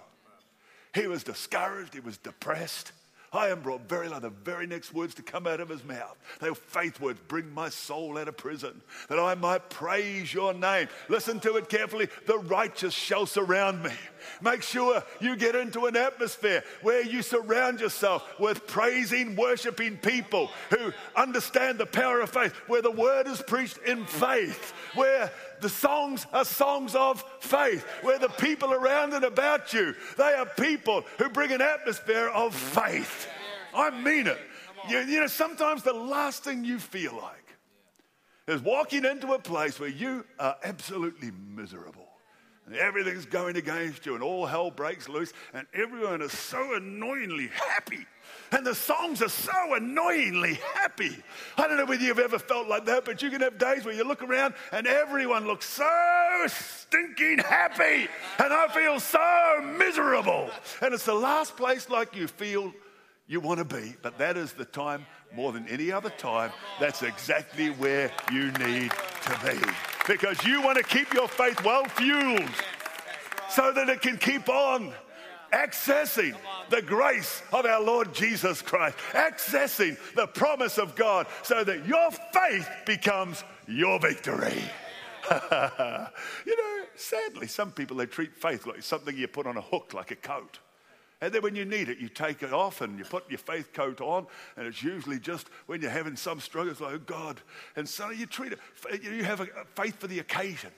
He 0.96 1.08
was 1.08 1.24
discouraged, 1.24 1.94
he 1.94 2.00
was 2.00 2.18
depressed. 2.18 2.92
I 3.36 3.50
am 3.50 3.62
brought 3.62 3.88
very 3.88 4.08
low. 4.08 4.20
The 4.20 4.30
very 4.30 4.68
next 4.68 4.94
words 4.94 5.14
to 5.16 5.22
come 5.22 5.48
out 5.48 5.60
of 5.60 5.70
his 5.70 5.84
mouth. 5.84 6.18
They 6.40 6.50
were 6.50 6.56
faith 6.56 7.00
words. 7.00 7.20
Bring 7.28 7.54
my 7.54 7.70
soul 7.70 8.18
out 8.18 8.28
of 8.28 8.38
prison 8.38 8.82
that 9.10 9.20
I 9.20 9.36
might 9.36 9.70
praise 9.70 10.34
your 10.34 10.54
name. 10.54 10.88
Listen 11.10 11.40
to 11.42 11.56
it 11.58 11.70
carefully. 11.70 12.08
The 12.26 12.38
righteous 12.38 12.94
shall 12.94 13.26
surround 13.26 13.84
me. 13.84 13.92
Make 14.42 14.64
sure 14.64 15.04
you 15.20 15.36
get 15.36 15.56
into 15.56 15.86
an 15.86 15.96
atmosphere 15.96 16.64
where 16.82 17.04
you 17.04 17.22
surround 17.22 17.80
yourself 17.80 18.40
with 18.40 18.66
praising, 18.68 19.36
worshiping 19.36 19.98
people 19.98 20.50
who 20.70 20.92
understand 21.16 21.78
the 21.78 21.86
power 21.86 22.22
of 22.22 22.30
faith, 22.30 22.54
where 22.68 22.82
the 22.82 22.92
word 22.92 23.28
is 23.28 23.42
preached 23.42 23.78
in 23.80 24.06
faith, 24.06 24.74
where 24.96 25.32
the 25.62 25.70
songs 25.70 26.26
are 26.34 26.46
songs 26.46 26.96
of 26.96 27.24
faith, 27.40 27.86
where 28.02 28.20
the 28.20 28.30
people 28.30 28.74
around 28.74 29.14
and 29.14 29.24
about 29.24 29.74
you, 29.74 29.96
they 30.18 30.34
are 30.34 30.46
people 30.46 31.04
who 31.18 31.30
bring 31.30 31.52
an 31.52 31.62
atmosphere 31.62 32.30
of 32.30 32.56
faith. 32.56 33.28
I 33.74 33.90
mean 33.90 34.28
it. 34.28 34.40
You, 34.90 35.00
you 35.00 35.20
know, 35.20 35.28
sometimes 35.28 35.84
the 35.84 35.94
last 35.94 36.44
thing 36.44 36.64
you 36.64 36.80
feel 36.80 37.16
like 37.16 37.46
is 38.48 38.62
walking 38.62 39.06
into 39.06 39.34
a 39.34 39.40
place 39.40 39.80
where 39.80 39.90
you 39.90 40.26
are 40.40 40.56
absolutely 40.64 41.32
miserable. 41.32 42.08
And 42.68 42.76
everything's 42.76 43.26
going 43.26 43.58
against 43.58 44.06
you, 44.06 44.16
and 44.16 44.24
all 44.24 44.46
hell 44.46 44.72
breaks 44.72 45.08
loose, 45.08 45.34
and 45.54 45.68
everyone 45.74 46.22
is 46.22 46.32
so 46.32 46.76
annoyingly 46.76 47.48
happy. 47.48 48.06
And 48.52 48.66
the 48.66 48.76
songs 48.76 49.22
are 49.22 49.30
so 49.30 49.74
annoyingly 49.74 50.60
happy. 50.74 51.16
I 51.58 51.68
don't 51.68 51.78
know 51.78 51.86
whether 51.86 52.04
you've 52.04 52.20
ever 52.20 52.40
felt 52.40 52.68
like 52.68 52.86
that, 52.86 53.06
but 53.06 53.22
you 53.22 53.30
can 53.30 53.42
have 53.42 53.58
days 53.58 53.86
where 53.86 53.94
you 53.94 54.04
look 54.04 54.22
around 54.22 54.54
and 54.72 54.88
everyone 54.88 55.46
looks 55.46 55.66
so 55.66 56.48
stinking 56.48 57.40
happy, 57.40 58.08
and 58.40 58.54
I 58.54 58.68
feel 58.74 59.00
so 59.00 59.76
miserable. 59.78 60.50
And 60.82 60.94
it's 60.94 61.06
the 61.06 61.14
last 61.14 61.58
place 61.58 61.90
like 61.90 62.16
you 62.16 62.28
feel 62.28 62.74
you 63.28 63.40
want 63.40 63.58
to 63.58 63.66
be, 63.66 63.96
but 64.02 64.18
that 64.20 64.38
is 64.38 64.54
the 64.54 64.66
time 64.66 65.06
more 65.34 65.52
than 65.52 65.68
any 65.68 65.92
other 65.92 66.12
time. 66.12 66.52
That's 66.80 67.02
exactly 67.02 67.70
where 67.70 68.12
you 68.32 68.52
need 68.52 68.92
to 68.92 69.40
be 69.44 69.60
because 70.08 70.44
you 70.46 70.62
want 70.62 70.78
to 70.78 70.84
keep 70.84 71.14
your 71.14 71.28
faith 71.28 71.64
well 71.64 71.86
fueled 71.86 72.50
so 73.50 73.72
that 73.72 73.90
it 73.90 74.02
can 74.02 74.18
keep 74.18 74.48
on 74.50 74.94
accessing 75.56 76.36
the 76.70 76.82
grace 76.82 77.42
of 77.54 77.66
our 77.66 77.82
Lord 77.82 78.14
Jesus 78.14 78.62
Christ, 78.62 78.98
accessing 79.14 79.98
the 80.16 80.28
promise 80.28 80.78
of 80.78 80.96
God 80.96 81.28
so 81.44 81.64
that 81.64 81.88
your 81.88 82.12
faith 82.12 82.70
becomes 82.86 83.44
your 83.68 84.00
victory. 84.00 84.62
you 85.32 86.58
know, 86.58 86.84
sadly, 86.96 87.48
some 87.48 87.72
people 87.72 87.98
they 87.98 88.06
treat 88.06 88.36
faith 88.36 88.68
like 88.68 88.84
something 88.84 89.16
you 89.18 89.28
put 89.28 89.48
on 89.48 89.58
a 89.58 89.62
hook, 89.62 89.94
like 89.94 90.12
a 90.12 90.16
coat. 90.16 90.60
And 91.22 91.34
then 91.34 91.42
when 91.42 91.56
you 91.56 91.66
need 91.66 91.88
it, 91.88 91.98
you 91.98 92.10
take 92.10 92.44
it 92.44 92.54
off 92.54 92.82
and 92.82 93.00
you 93.00 93.06
put 93.06 93.30
your 93.30 93.40
faith 93.40 93.72
coat 93.74 94.02
on, 94.02 94.28
and 94.58 94.68
it's 94.68 94.84
usually 94.84 95.18
just 95.18 95.48
when 95.66 95.82
you're 95.82 95.90
having 95.90 96.18
some 96.18 96.40
struggles, 96.42 96.82
like, 96.82 96.94
oh 96.94 97.00
God. 97.00 97.42
And 97.76 97.88
so 97.88 98.10
you 98.10 98.26
treat 98.26 98.52
it, 98.52 98.60
you 99.02 99.24
have 99.24 99.40
a 99.40 99.48
faith 99.76 100.00
for 100.00 100.08
the 100.08 100.20
occasion. 100.20 100.72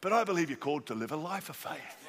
But 0.00 0.12
I 0.12 0.22
believe 0.24 0.48
you're 0.48 0.56
called 0.56 0.86
to 0.86 0.94
live 0.94 1.12
a 1.12 1.16
life 1.16 1.48
of 1.48 1.56
faith. 1.56 2.03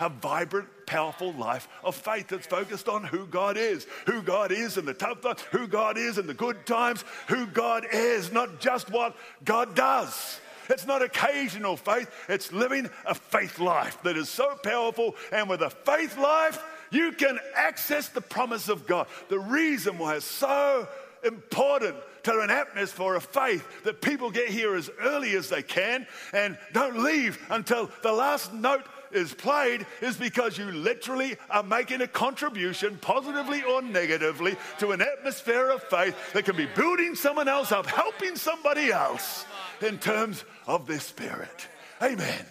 A 0.00 0.08
vibrant, 0.08 0.68
powerful 0.86 1.32
life 1.32 1.68
of 1.82 1.94
faith 1.94 2.28
that's 2.28 2.46
focused 2.46 2.88
on 2.88 3.04
who 3.04 3.26
God 3.26 3.56
is, 3.56 3.86
who 4.06 4.22
God 4.22 4.52
is 4.52 4.76
in 4.76 4.84
the 4.84 4.94
tough 4.94 5.20
times, 5.20 5.42
who 5.52 5.66
God 5.66 5.98
is 5.98 6.18
in 6.18 6.26
the 6.26 6.34
good 6.34 6.66
times, 6.66 7.04
who 7.28 7.46
God 7.46 7.86
is, 7.92 8.32
not 8.32 8.60
just 8.60 8.90
what 8.90 9.16
God 9.44 9.74
does. 9.74 10.40
It's 10.68 10.86
not 10.86 11.02
occasional 11.02 11.76
faith, 11.76 12.10
it's 12.28 12.52
living 12.52 12.90
a 13.04 13.14
faith 13.14 13.58
life 13.58 14.02
that 14.02 14.16
is 14.16 14.28
so 14.28 14.56
powerful. 14.62 15.14
And 15.32 15.48
with 15.48 15.62
a 15.62 15.70
faith 15.70 16.18
life, 16.18 16.62
you 16.90 17.12
can 17.12 17.38
access 17.54 18.08
the 18.08 18.20
promise 18.20 18.68
of 18.68 18.86
God. 18.86 19.06
The 19.28 19.38
reason 19.38 19.98
why 19.98 20.16
it's 20.16 20.24
so 20.24 20.88
important 21.24 21.96
to 22.24 22.40
an 22.40 22.50
atmosphere 22.50 23.14
of 23.14 23.24
faith 23.24 23.64
that 23.84 24.00
people 24.00 24.30
get 24.30 24.48
here 24.48 24.74
as 24.74 24.90
early 25.00 25.34
as 25.36 25.48
they 25.48 25.62
can 25.62 26.06
and 26.32 26.58
don't 26.72 26.98
leave 27.02 27.38
until 27.50 27.90
the 28.02 28.12
last 28.12 28.52
note 28.52 28.84
is 29.16 29.34
played 29.34 29.86
is 30.00 30.16
because 30.16 30.58
you 30.58 30.66
literally 30.66 31.36
are 31.50 31.62
making 31.62 32.02
a 32.02 32.06
contribution, 32.06 32.98
positively 33.00 33.62
or 33.62 33.82
negatively, 33.82 34.56
to 34.78 34.92
an 34.92 35.00
atmosphere 35.00 35.70
of 35.70 35.82
faith 35.84 36.14
that 36.32 36.44
can 36.44 36.56
be 36.56 36.66
building 36.66 37.14
someone 37.14 37.48
else 37.48 37.72
up, 37.72 37.86
helping 37.86 38.36
somebody 38.36 38.92
else 38.92 39.44
in 39.80 39.98
terms 39.98 40.44
of 40.66 40.86
their 40.86 41.00
spirit. 41.00 41.68
Amen. 42.02 42.46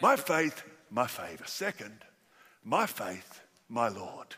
My 0.00 0.16
faith, 0.16 0.62
my 0.90 1.06
favor. 1.06 1.44
Second, 1.46 1.98
my 2.62 2.86
faith 2.86 3.40
my 3.68 3.88
Lord. 3.88 4.28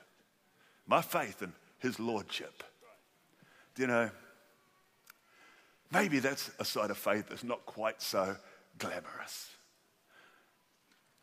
My 0.86 1.02
faith 1.02 1.42
in 1.42 1.52
his 1.78 1.98
lordship. 1.98 2.62
Do 3.74 3.82
you 3.82 3.88
know, 3.88 4.10
maybe 5.92 6.20
that's 6.20 6.50
a 6.58 6.64
side 6.64 6.90
of 6.90 6.96
faith 6.96 7.26
that's 7.28 7.44
not 7.44 7.66
quite 7.66 8.00
so 8.00 8.36
glamorous. 8.78 9.50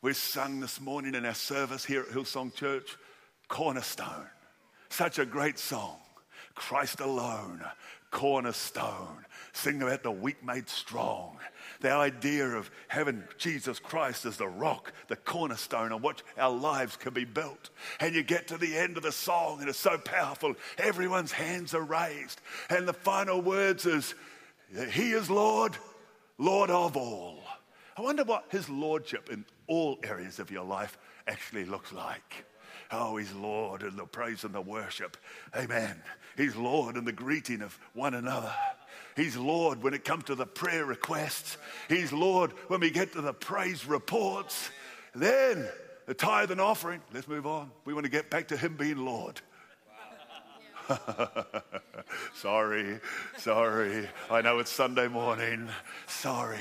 We 0.04 0.12
sung 0.12 0.60
this 0.60 0.82
morning 0.82 1.16
in 1.16 1.26
our 1.26 1.34
service 1.34 1.86
here 1.86 2.02
at 2.02 2.10
Hillsong 2.10 2.54
Church, 2.54 2.98
Cornerstone. 3.48 4.28
Such 4.90 5.18
a 5.18 5.26
great 5.26 5.58
song. 5.58 5.96
Christ 6.56 7.00
alone, 7.00 7.64
cornerstone. 8.12 9.26
Sing 9.54 9.82
about 9.82 10.04
the 10.04 10.12
weak 10.12 10.44
made 10.44 10.68
strong 10.68 11.38
the 11.80 11.92
idea 11.92 12.46
of 12.48 12.70
having 12.90 13.24
Jesus 13.38 13.80
Christ 13.80 14.26
as 14.26 14.36
the 14.36 14.48
rock, 14.48 14.92
the 15.08 15.16
cornerstone 15.16 15.94
on 15.94 16.02
which 16.02 16.20
our 16.38 16.52
lives 16.52 16.98
can 16.98 17.14
be 17.14 17.24
built. 17.24 17.70
And 18.02 18.14
you 18.14 18.24
get 18.24 18.50
to 18.50 18.58
the 18.58 18.78
end 18.78 18.98
of 18.98 19.04
the 19.04 19.12
song, 19.14 19.62
and 19.62 19.70
it's 19.70 19.80
so 19.80 19.98
powerful. 19.98 20.56
Everyone's 20.78 21.32
hands 21.32 21.74
are 21.74 21.82
raised. 21.82 22.42
And 22.70 22.86
the 22.86 22.94
final 22.94 23.42
words 23.42 23.86
is, 23.86 24.16
He 24.92 25.12
is 25.12 25.30
Lord, 25.30 25.78
Lord 26.38 26.70
of 26.70 26.98
all. 26.98 27.40
I 27.96 28.02
wonder 28.02 28.24
what 28.24 28.46
His 28.50 28.70
Lordship 28.70 29.30
in 29.30 29.46
all 29.74 29.98
areas 30.04 30.38
of 30.38 30.52
your 30.52 30.64
life 30.64 31.00
actually 31.28 31.66
looks 31.66 31.92
like. 31.92 32.46
Oh, 32.92 33.18
He's 33.18 33.34
Lord 33.34 33.82
in 33.82 33.96
the 33.96 34.06
praise 34.06 34.44
and 34.44 34.54
the 34.54 34.62
worship. 34.62 35.18
Amen. 35.56 36.00
He's 36.38 36.56
Lord 36.56 36.96
in 36.96 37.06
the 37.06 37.12
greeting 37.12 37.64
of 37.64 37.80
one 37.94 38.14
another. 38.14 38.54
He's 39.16 39.36
Lord 39.36 39.82
when 39.82 39.96
it 39.96 40.06
comes 40.06 40.26
to 40.26 40.36
the 40.36 40.46
prayer 40.46 40.86
requests. 40.86 41.58
He's 41.90 42.14
Lord 42.14 42.52
when 42.68 42.82
we 42.82 42.92
get 42.92 43.14
to 43.14 43.22
the 43.22 43.34
praise 43.34 43.88
reports. 43.88 44.70
Then 45.16 45.68
the 46.06 46.14
tithe 46.14 46.52
and 46.52 46.62
offering. 46.62 47.02
Let's 47.12 47.28
move 47.28 47.48
on. 47.48 47.72
We 47.86 47.96
want 47.96 48.06
to 48.06 48.12
get 48.12 48.30
back 48.30 48.50
to 48.50 48.58
Him 48.58 48.78
being 48.78 48.98
Lord. 48.98 49.42
sorry, 52.36 53.00
sorry. 53.38 54.08
I 54.30 54.42
know 54.42 54.60
it's 54.60 54.72
Sunday 54.72 55.08
morning. 55.08 55.68
Sorry. 56.06 56.60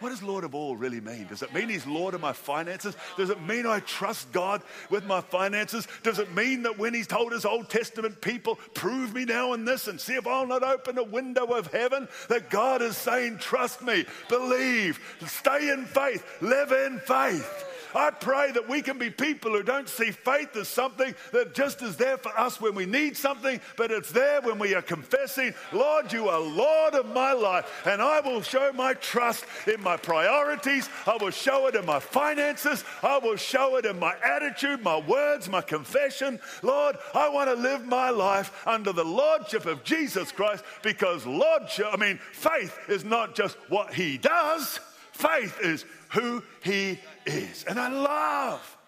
What 0.00 0.10
does 0.10 0.22
Lord 0.22 0.44
of 0.44 0.54
all 0.54 0.76
really 0.76 1.00
mean? 1.00 1.26
Does 1.28 1.42
it 1.42 1.52
mean 1.52 1.68
He's 1.68 1.86
Lord 1.86 2.14
of 2.14 2.20
my 2.20 2.32
finances? 2.32 2.96
Does 3.16 3.30
it 3.30 3.42
mean 3.42 3.66
I 3.66 3.80
trust 3.80 4.30
God 4.32 4.62
with 4.90 5.04
my 5.04 5.20
finances? 5.20 5.88
Does 6.02 6.18
it 6.18 6.34
mean 6.34 6.62
that 6.62 6.78
when 6.78 6.94
He's 6.94 7.06
told 7.06 7.32
His 7.32 7.44
Old 7.44 7.68
Testament 7.68 8.20
people, 8.20 8.56
prove 8.74 9.12
me 9.14 9.24
now 9.24 9.54
in 9.54 9.64
this 9.64 9.88
and 9.88 10.00
see 10.00 10.14
if 10.14 10.26
I'll 10.26 10.46
not 10.46 10.62
open 10.62 10.98
a 10.98 11.04
window 11.04 11.46
of 11.46 11.66
heaven, 11.72 12.06
that 12.28 12.50
God 12.50 12.80
is 12.80 12.96
saying, 12.96 13.38
trust 13.38 13.82
me, 13.82 14.04
believe, 14.28 15.00
stay 15.26 15.70
in 15.70 15.84
faith, 15.84 16.24
live 16.40 16.70
in 16.72 17.00
faith? 17.00 17.64
I 17.94 18.10
pray 18.10 18.52
that 18.52 18.68
we 18.68 18.82
can 18.82 18.98
be 18.98 19.10
people 19.10 19.52
who 19.52 19.62
don't 19.62 19.88
see 19.88 20.10
faith 20.10 20.56
as 20.56 20.68
something 20.68 21.14
that 21.32 21.54
just 21.54 21.82
is 21.82 21.96
there 21.96 22.18
for 22.18 22.36
us 22.38 22.60
when 22.60 22.74
we 22.74 22.86
need 22.86 23.16
something, 23.16 23.60
but 23.76 23.90
it's 23.90 24.10
there 24.10 24.40
when 24.40 24.58
we 24.58 24.74
are 24.74 24.82
confessing, 24.82 25.54
Lord, 25.72 26.12
you 26.12 26.28
are 26.28 26.40
Lord 26.40 26.94
of 26.94 27.06
my 27.06 27.32
life, 27.32 27.86
and 27.86 28.00
I 28.02 28.20
will 28.20 28.42
show 28.42 28.72
my 28.72 28.94
trust 28.94 29.44
in 29.66 29.82
my 29.82 29.96
priorities. 29.96 30.88
I 31.06 31.16
will 31.20 31.30
show 31.30 31.66
it 31.66 31.74
in 31.74 31.86
my 31.86 32.00
finances. 32.00 32.84
I 33.02 33.18
will 33.18 33.36
show 33.36 33.76
it 33.76 33.86
in 33.86 33.98
my 33.98 34.14
attitude, 34.22 34.82
my 34.82 34.98
words, 34.98 35.48
my 35.48 35.60
confession. 35.60 36.40
Lord, 36.62 36.96
I 37.14 37.28
want 37.28 37.50
to 37.50 37.54
live 37.54 37.86
my 37.86 38.10
life 38.10 38.66
under 38.66 38.92
the 38.92 39.04
Lordship 39.04 39.66
of 39.66 39.84
Jesus 39.84 40.32
Christ 40.32 40.64
because 40.82 41.26
Lordship, 41.26 41.86
I 41.90 41.96
mean, 41.96 42.18
faith 42.32 42.78
is 42.88 43.04
not 43.04 43.34
just 43.34 43.56
what 43.68 43.94
He 43.94 44.18
does, 44.18 44.80
faith 45.18 45.58
is 45.62 45.84
who 46.10 46.42
He 46.62 46.98
is. 47.26 47.64
And 47.64 47.78
I 47.78 47.88
love 47.88 48.78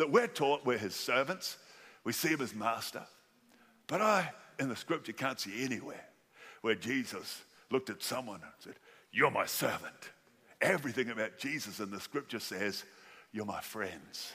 that 0.00 0.10
we're 0.10 0.26
taught 0.26 0.64
we're 0.64 0.78
his 0.78 0.94
servants. 0.94 1.58
We 2.04 2.14
see 2.14 2.28
him 2.28 2.40
as 2.40 2.54
master. 2.54 3.02
But 3.86 4.00
I, 4.00 4.30
in 4.58 4.70
the 4.70 4.76
scripture, 4.76 5.12
can't 5.12 5.38
see 5.38 5.62
anywhere 5.62 6.06
where 6.62 6.74
Jesus 6.74 7.42
looked 7.70 7.90
at 7.90 8.02
someone 8.02 8.40
and 8.42 8.52
said, 8.60 8.76
You're 9.12 9.30
my 9.30 9.44
servant. 9.44 10.10
Everything 10.62 11.10
about 11.10 11.36
Jesus 11.36 11.80
in 11.80 11.90
the 11.90 12.00
scripture 12.00 12.40
says, 12.40 12.84
You're 13.30 13.44
my 13.44 13.60
friends. 13.60 14.32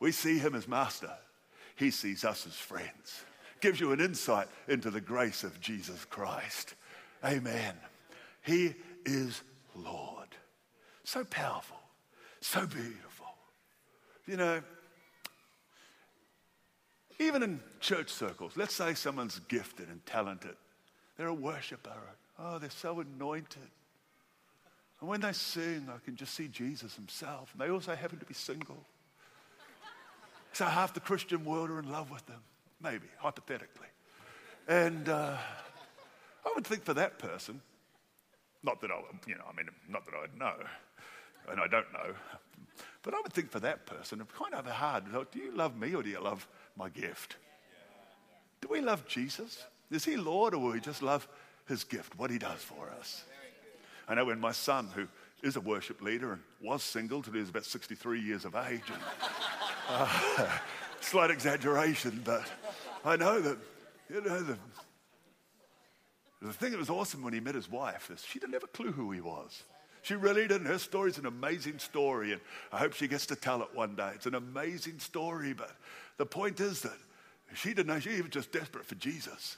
We 0.00 0.10
see 0.10 0.38
him 0.38 0.56
as 0.56 0.66
master, 0.66 1.12
he 1.76 1.92
sees 1.92 2.24
us 2.24 2.44
as 2.44 2.54
friends. 2.54 3.22
Gives 3.60 3.78
you 3.78 3.92
an 3.92 4.00
insight 4.00 4.48
into 4.66 4.90
the 4.90 5.00
grace 5.00 5.44
of 5.44 5.60
Jesus 5.60 6.04
Christ. 6.06 6.74
Amen. 7.24 7.74
He 8.42 8.74
is 9.04 9.42
Lord. 9.76 10.25
So 11.06 11.22
powerful. 11.24 11.76
So 12.40 12.66
beautiful. 12.66 13.26
You 14.26 14.36
know, 14.36 14.60
even 17.20 17.44
in 17.44 17.60
church 17.78 18.10
circles, 18.10 18.54
let's 18.56 18.74
say 18.74 18.92
someone's 18.94 19.38
gifted 19.48 19.88
and 19.88 20.04
talented. 20.04 20.56
They're 21.16 21.28
a 21.28 21.34
worshiper. 21.34 21.92
Oh, 22.40 22.58
they're 22.58 22.70
so 22.70 22.98
anointed. 22.98 23.70
And 25.00 25.08
when 25.08 25.20
they 25.20 25.32
sing, 25.32 25.88
I 25.88 26.04
can 26.04 26.16
just 26.16 26.34
see 26.34 26.48
Jesus 26.48 26.96
himself. 26.96 27.52
And 27.52 27.60
they 27.60 27.72
also 27.72 27.94
happen 27.94 28.18
to 28.18 28.26
be 28.26 28.34
single. 28.34 28.84
So 30.54 30.64
half 30.64 30.92
the 30.92 31.00
Christian 31.00 31.44
world 31.44 31.70
are 31.70 31.78
in 31.78 31.88
love 31.88 32.10
with 32.10 32.26
them, 32.26 32.40
maybe, 32.82 33.06
hypothetically. 33.18 33.86
And 34.66 35.08
uh, 35.08 35.36
I 36.44 36.52
would 36.56 36.66
think 36.66 36.82
for 36.82 36.94
that 36.94 37.20
person, 37.20 37.60
not 38.64 38.80
that 38.80 38.90
I 38.90 39.00
you 39.28 39.36
know, 39.36 39.44
I 39.48 39.56
mean, 39.56 39.68
not 39.88 40.04
that 40.06 40.14
I 40.16 40.22
would 40.22 40.36
know, 40.36 40.56
and 41.50 41.60
I 41.60 41.66
don't 41.66 41.92
know. 41.92 42.14
But 43.02 43.14
I 43.14 43.20
would 43.20 43.32
think 43.32 43.50
for 43.50 43.60
that 43.60 43.86
person, 43.86 44.20
it's 44.20 44.32
kind 44.32 44.54
of 44.54 44.66
hard. 44.66 45.04
Do 45.30 45.38
you 45.38 45.52
love 45.52 45.76
me 45.76 45.94
or 45.94 46.02
do 46.02 46.10
you 46.10 46.20
love 46.20 46.48
my 46.76 46.88
gift? 46.88 47.36
Do 48.60 48.68
we 48.68 48.80
love 48.80 49.06
Jesus? 49.06 49.64
Is 49.90 50.04
he 50.04 50.16
Lord 50.16 50.54
or 50.54 50.58
will 50.58 50.72
we 50.72 50.80
just 50.80 51.02
love 51.02 51.28
his 51.68 51.84
gift, 51.84 52.18
what 52.18 52.30
he 52.30 52.38
does 52.38 52.60
for 52.60 52.90
us? 52.98 53.24
I 54.08 54.14
know 54.14 54.24
when 54.24 54.40
my 54.40 54.52
son, 54.52 54.88
who 54.94 55.06
is 55.42 55.56
a 55.56 55.60
worship 55.60 56.00
leader 56.00 56.32
and 56.32 56.42
was 56.60 56.82
single 56.82 57.22
till 57.22 57.32
he 57.32 57.40
was 57.40 57.50
about 57.50 57.64
63 57.64 58.20
years 58.20 58.44
of 58.44 58.54
age, 58.54 58.82
and, 58.92 59.02
uh, 59.88 60.48
slight 61.00 61.30
exaggeration, 61.30 62.22
but 62.24 62.42
I 63.04 63.16
know 63.16 63.40
that, 63.40 63.58
you 64.08 64.20
know, 64.20 64.42
the, 64.42 64.58
the 66.42 66.52
thing 66.52 66.72
that 66.72 66.78
was 66.78 66.90
awesome 66.90 67.22
when 67.22 67.32
he 67.32 67.40
met 67.40 67.54
his 67.54 67.70
wife 67.70 68.10
is 68.10 68.24
she 68.24 68.38
didn't 68.38 68.54
have 68.54 68.64
a 68.64 68.68
clue 68.68 68.92
who 68.92 69.10
he 69.12 69.20
was. 69.20 69.62
She 70.06 70.14
really 70.14 70.46
didn't. 70.46 70.68
Her 70.68 70.78
story 70.78 71.10
is 71.10 71.18
an 71.18 71.26
amazing 71.26 71.80
story, 71.80 72.30
and 72.30 72.40
I 72.70 72.78
hope 72.78 72.92
she 72.92 73.08
gets 73.08 73.26
to 73.26 73.34
tell 73.34 73.60
it 73.62 73.70
one 73.74 73.96
day. 73.96 74.12
It's 74.14 74.26
an 74.26 74.36
amazing 74.36 75.00
story, 75.00 75.52
but 75.52 75.72
the 76.16 76.24
point 76.24 76.60
is 76.60 76.82
that 76.82 76.96
she 77.56 77.70
didn't 77.70 77.88
know. 77.88 77.98
She 77.98 78.22
was 78.22 78.30
just 78.30 78.52
desperate 78.52 78.86
for 78.86 78.94
Jesus. 78.94 79.56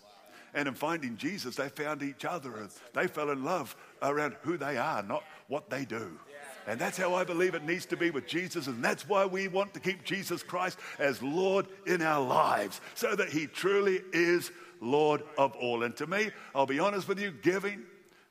And 0.55 0.67
in 0.67 0.73
finding 0.73 1.19
Jesus, 1.19 1.57
they 1.57 1.69
found 1.69 2.03
each 2.03 2.25
other 2.25 2.57
and 2.57 2.71
they 2.95 3.09
fell 3.09 3.29
in 3.29 3.45
love 3.45 3.77
around 4.01 4.37
who 4.41 4.57
they 4.57 4.79
are, 4.79 5.03
not 5.03 5.23
what 5.49 5.69
they 5.69 5.85
do. 5.85 6.19
And 6.67 6.81
that's 6.81 6.97
how 6.97 7.15
I 7.15 7.25
believe 7.25 7.55
it 7.55 7.65
needs 7.65 7.85
to 7.85 7.99
be 7.99 8.11
with 8.11 8.27
Jesus. 8.27 8.69
And 8.69 8.83
that's 8.83 9.07
why 9.07 9.27
we 9.27 9.49
want 9.49 9.75
to 9.75 9.81
keep 9.81 10.03
Jesus 10.03 10.43
Christ 10.43 10.79
as 10.99 11.23
Lord 11.23 11.67
in 11.87 12.01
our 12.01 12.25
lives, 12.25 12.81
so 12.95 13.15
that 13.15 13.29
He 13.29 13.49
truly 13.49 14.01
is 14.15 14.51
Lord 14.81 15.23
of 15.37 15.55
all. 15.57 15.83
And 15.83 15.95
to 15.97 16.07
me, 16.07 16.31
I'll 16.55 16.65
be 16.65 16.81
honest 16.81 17.07
with 17.07 17.21
you, 17.21 17.33
giving 17.33 17.85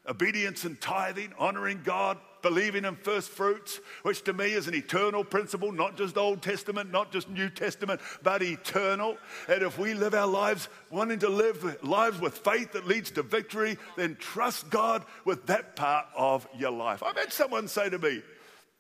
obedience 0.08 0.64
and 0.64 0.80
tithing, 0.80 1.34
honoring 1.38 1.82
God, 1.84 2.18
believing 2.42 2.86
in 2.86 2.96
first 2.96 3.30
fruits, 3.30 3.80
which 4.04 4.24
to 4.24 4.34
me 4.34 4.54
is 4.54 4.68
an 4.68 4.76
eternal 4.76 5.24
principle, 5.24 5.72
not 5.72 5.98
just 5.98 6.18
Old 6.18 6.42
Testament, 6.42 6.92
not 6.92 7.12
just 7.12 7.30
New 7.30 7.50
Testament, 7.50 8.00
but 8.24 8.42
eternal. 8.42 9.18
And 9.48 9.64
if 9.64 9.78
we 9.78 9.94
live 9.94 10.14
our 10.14 10.28
lives 10.28 10.70
wanting 10.90 11.20
to 11.20 11.30
live 11.30 11.84
lives 11.84 12.20
with 12.20 12.38
faith 12.38 12.72
that 12.74 12.88
leads 12.88 13.12
to 13.12 13.24
victory, 13.24 13.78
then 13.96 14.16
trust 14.16 14.70
God 14.70 15.06
with 15.26 15.46
that 15.48 15.76
part 15.76 16.06
of 16.16 16.48
your 16.58 16.72
life. 16.72 17.04
I've 17.04 17.18
had 17.18 17.34
someone 17.34 17.68
say 17.68 17.90
to 17.90 18.00
me, 18.00 18.22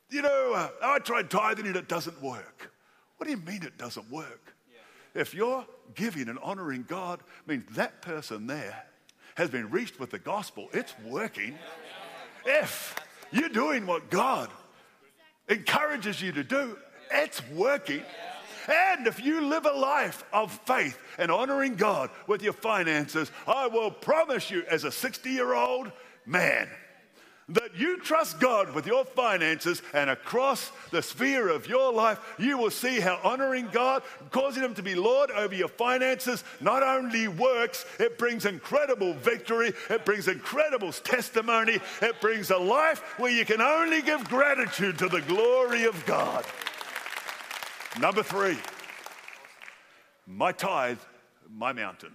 You 0.09 0.21
know, 0.21 0.53
uh, 0.53 0.69
I 0.81 0.99
tried 0.99 1.29
tithing 1.29 1.67
and 1.67 1.75
it 1.75 1.89
doesn't 1.89 2.21
work. 2.21 2.71
What 3.17 3.25
do 3.25 3.31
you 3.31 3.37
mean 3.37 3.63
it 3.63 3.77
doesn't 3.77 4.09
work? 4.11 4.53
Yeah. 4.71 5.21
If 5.21 5.33
you're 5.33 5.65
giving 5.95 6.29
and 6.29 6.39
honoring 6.39 6.85
God, 6.87 7.21
means 7.47 7.65
that 7.75 8.01
person 8.01 8.47
there 8.47 8.83
has 9.37 9.51
been 9.51 9.69
reached 9.69 9.99
with 9.99 10.09
the 10.09 10.17
gospel, 10.17 10.67
it's 10.73 10.95
working. 11.05 11.55
If 12.43 12.95
you're 13.31 13.49
doing 13.49 13.85
what 13.85 14.09
God 14.09 14.49
encourages 15.47 16.19
you 16.19 16.31
to 16.31 16.43
do, 16.43 16.75
it's 17.11 17.47
working. 17.49 18.01
And 18.67 19.05
if 19.05 19.23
you 19.23 19.41
live 19.41 19.67
a 19.67 19.77
life 19.77 20.23
of 20.33 20.51
faith 20.65 20.97
and 21.19 21.31
honoring 21.31 21.75
God 21.75 22.09
with 22.25 22.41
your 22.41 22.51
finances, 22.51 23.31
I 23.47 23.67
will 23.67 23.91
promise 23.91 24.49
you, 24.49 24.63
as 24.69 24.83
a 24.83 24.91
60 24.91 25.29
year 25.29 25.53
old 25.53 25.91
man, 26.25 26.67
that 27.49 27.77
you 27.77 27.97
trust 27.99 28.41
God 28.41 28.73
with 28.73 28.85
your 28.85 29.05
finances 29.05 29.81
and 29.93 30.09
across 30.09 30.71
the 30.91 31.01
sphere 31.01 31.47
of 31.47 31.67
your 31.67 31.93
life, 31.93 32.19
you 32.37 32.57
will 32.57 32.71
see 32.71 32.99
how 32.99 33.19
honoring 33.23 33.69
God, 33.71 34.03
causing 34.31 34.63
Him 34.63 34.73
to 34.73 34.83
be 34.83 34.95
Lord 34.95 35.31
over 35.31 35.55
your 35.55 35.69
finances, 35.69 36.43
not 36.59 36.83
only 36.83 37.29
works, 37.29 37.85
it 37.99 38.17
brings 38.17 38.45
incredible 38.45 39.13
victory, 39.13 39.71
it 39.89 40.03
brings 40.03 40.27
incredible 40.27 40.91
testimony, 40.91 41.79
it 42.01 42.19
brings 42.19 42.51
a 42.51 42.57
life 42.57 42.99
where 43.17 43.31
you 43.31 43.45
can 43.45 43.61
only 43.61 44.01
give 44.01 44.27
gratitude 44.27 44.97
to 44.99 45.07
the 45.07 45.21
glory 45.21 45.85
of 45.85 46.05
God. 46.05 46.43
Number 47.97 48.23
three, 48.23 48.57
my 50.25 50.51
tithe, 50.51 50.99
my 51.49 51.71
mountain. 51.71 52.11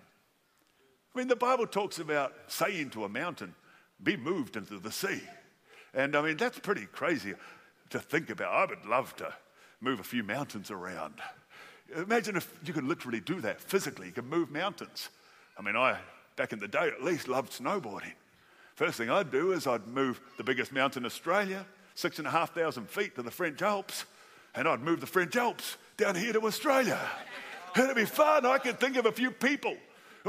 I 1.15 1.19
mean, 1.19 1.29
the 1.29 1.37
Bible 1.37 1.67
talks 1.67 1.99
about 1.99 2.35
saying 2.49 2.91
to 2.91 3.05
a 3.05 3.09
mountain, 3.09 3.55
be 4.03 4.17
moved 4.17 4.57
into 4.57 4.79
the 4.79 4.93
sea. 4.93 5.21
And 5.95 6.17
I 6.17 6.23
mean, 6.23 6.37
that's 6.37 6.59
pretty 6.59 6.87
crazy 6.87 7.35
to 7.91 7.99
think 7.99 8.31
about. 8.31 8.53
I 8.53 8.65
would 8.65 8.87
love 8.87 9.15
to 9.17 9.33
move 9.81 10.01
a 10.01 10.05
few 10.05 10.23
mountains 10.23 10.71
around. 10.71 11.15
Imagine 11.95 12.37
if 12.37 12.53
you 12.65 12.73
could 12.73 12.85
literally 12.85 13.21
do 13.21 13.41
that 13.41 13.61
physically. 13.61 14.07
You 14.07 14.13
could 14.13 14.31
move 14.31 14.51
mountains. 14.51 15.11
I 15.59 15.63
mean, 15.63 15.77
I, 15.77 15.99
back 16.37 16.53
in 16.53 16.59
the 16.59 16.69
day 16.69 16.89
at 16.89 17.03
least, 17.03 17.29
loved 17.29 17.53
snowboarding. 17.53 18.13
First 18.75 18.97
thing 18.97 19.11
I'd 19.11 19.31
do 19.31 19.53
is 19.53 19.67
I'd 19.67 19.87
move 19.87 20.21
the 20.39 20.45
biggest 20.45 20.73
mountain 20.73 21.03
in 21.03 21.07
Australia, 21.07 21.67
six 21.95 22.19
and 22.19 22.27
a 22.27 22.31
half 22.31 22.55
thousand 22.55 22.89
feet 22.89 23.17
to 23.17 23.23
the 23.23 23.31
French 23.31 23.61
Alps, 23.61 24.07
and 24.55 24.67
I'd 24.67 24.81
move 24.81 25.01
the 25.01 25.07
French 25.07 25.37
Alps 25.37 25.77
down 25.99 26.15
here 26.15 26.33
to 26.33 26.41
Australia. 26.47 26.99
It'd 27.77 27.95
be 27.95 28.07
fun. 28.07 28.47
I 28.47 28.59
could 28.59 28.81
think 28.81 28.97
of 28.97 29.05
a 29.05 29.13
few 29.13 29.31
people 29.31 29.77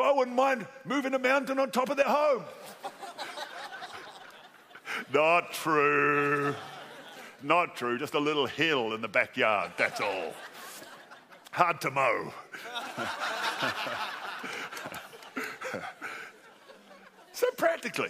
I 0.01 0.11
wouldn't 0.11 0.35
mind 0.35 0.65
moving 0.85 1.13
a 1.13 1.19
mountain 1.19 1.59
on 1.59 1.69
top 1.69 1.89
of 1.89 1.97
their 1.97 2.07
home. 2.07 2.43
Not 5.13 5.53
true. 5.53 6.55
Not 7.41 7.75
true. 7.75 7.97
Just 7.99 8.13
a 8.13 8.19
little 8.19 8.45
hill 8.45 8.93
in 8.93 9.01
the 9.01 9.07
backyard, 9.07 9.71
that's 9.77 9.99
all. 10.01 10.33
Hard 11.51 11.81
to 11.81 11.91
mow. 11.91 12.33
so, 17.33 17.47
practically, 17.57 18.09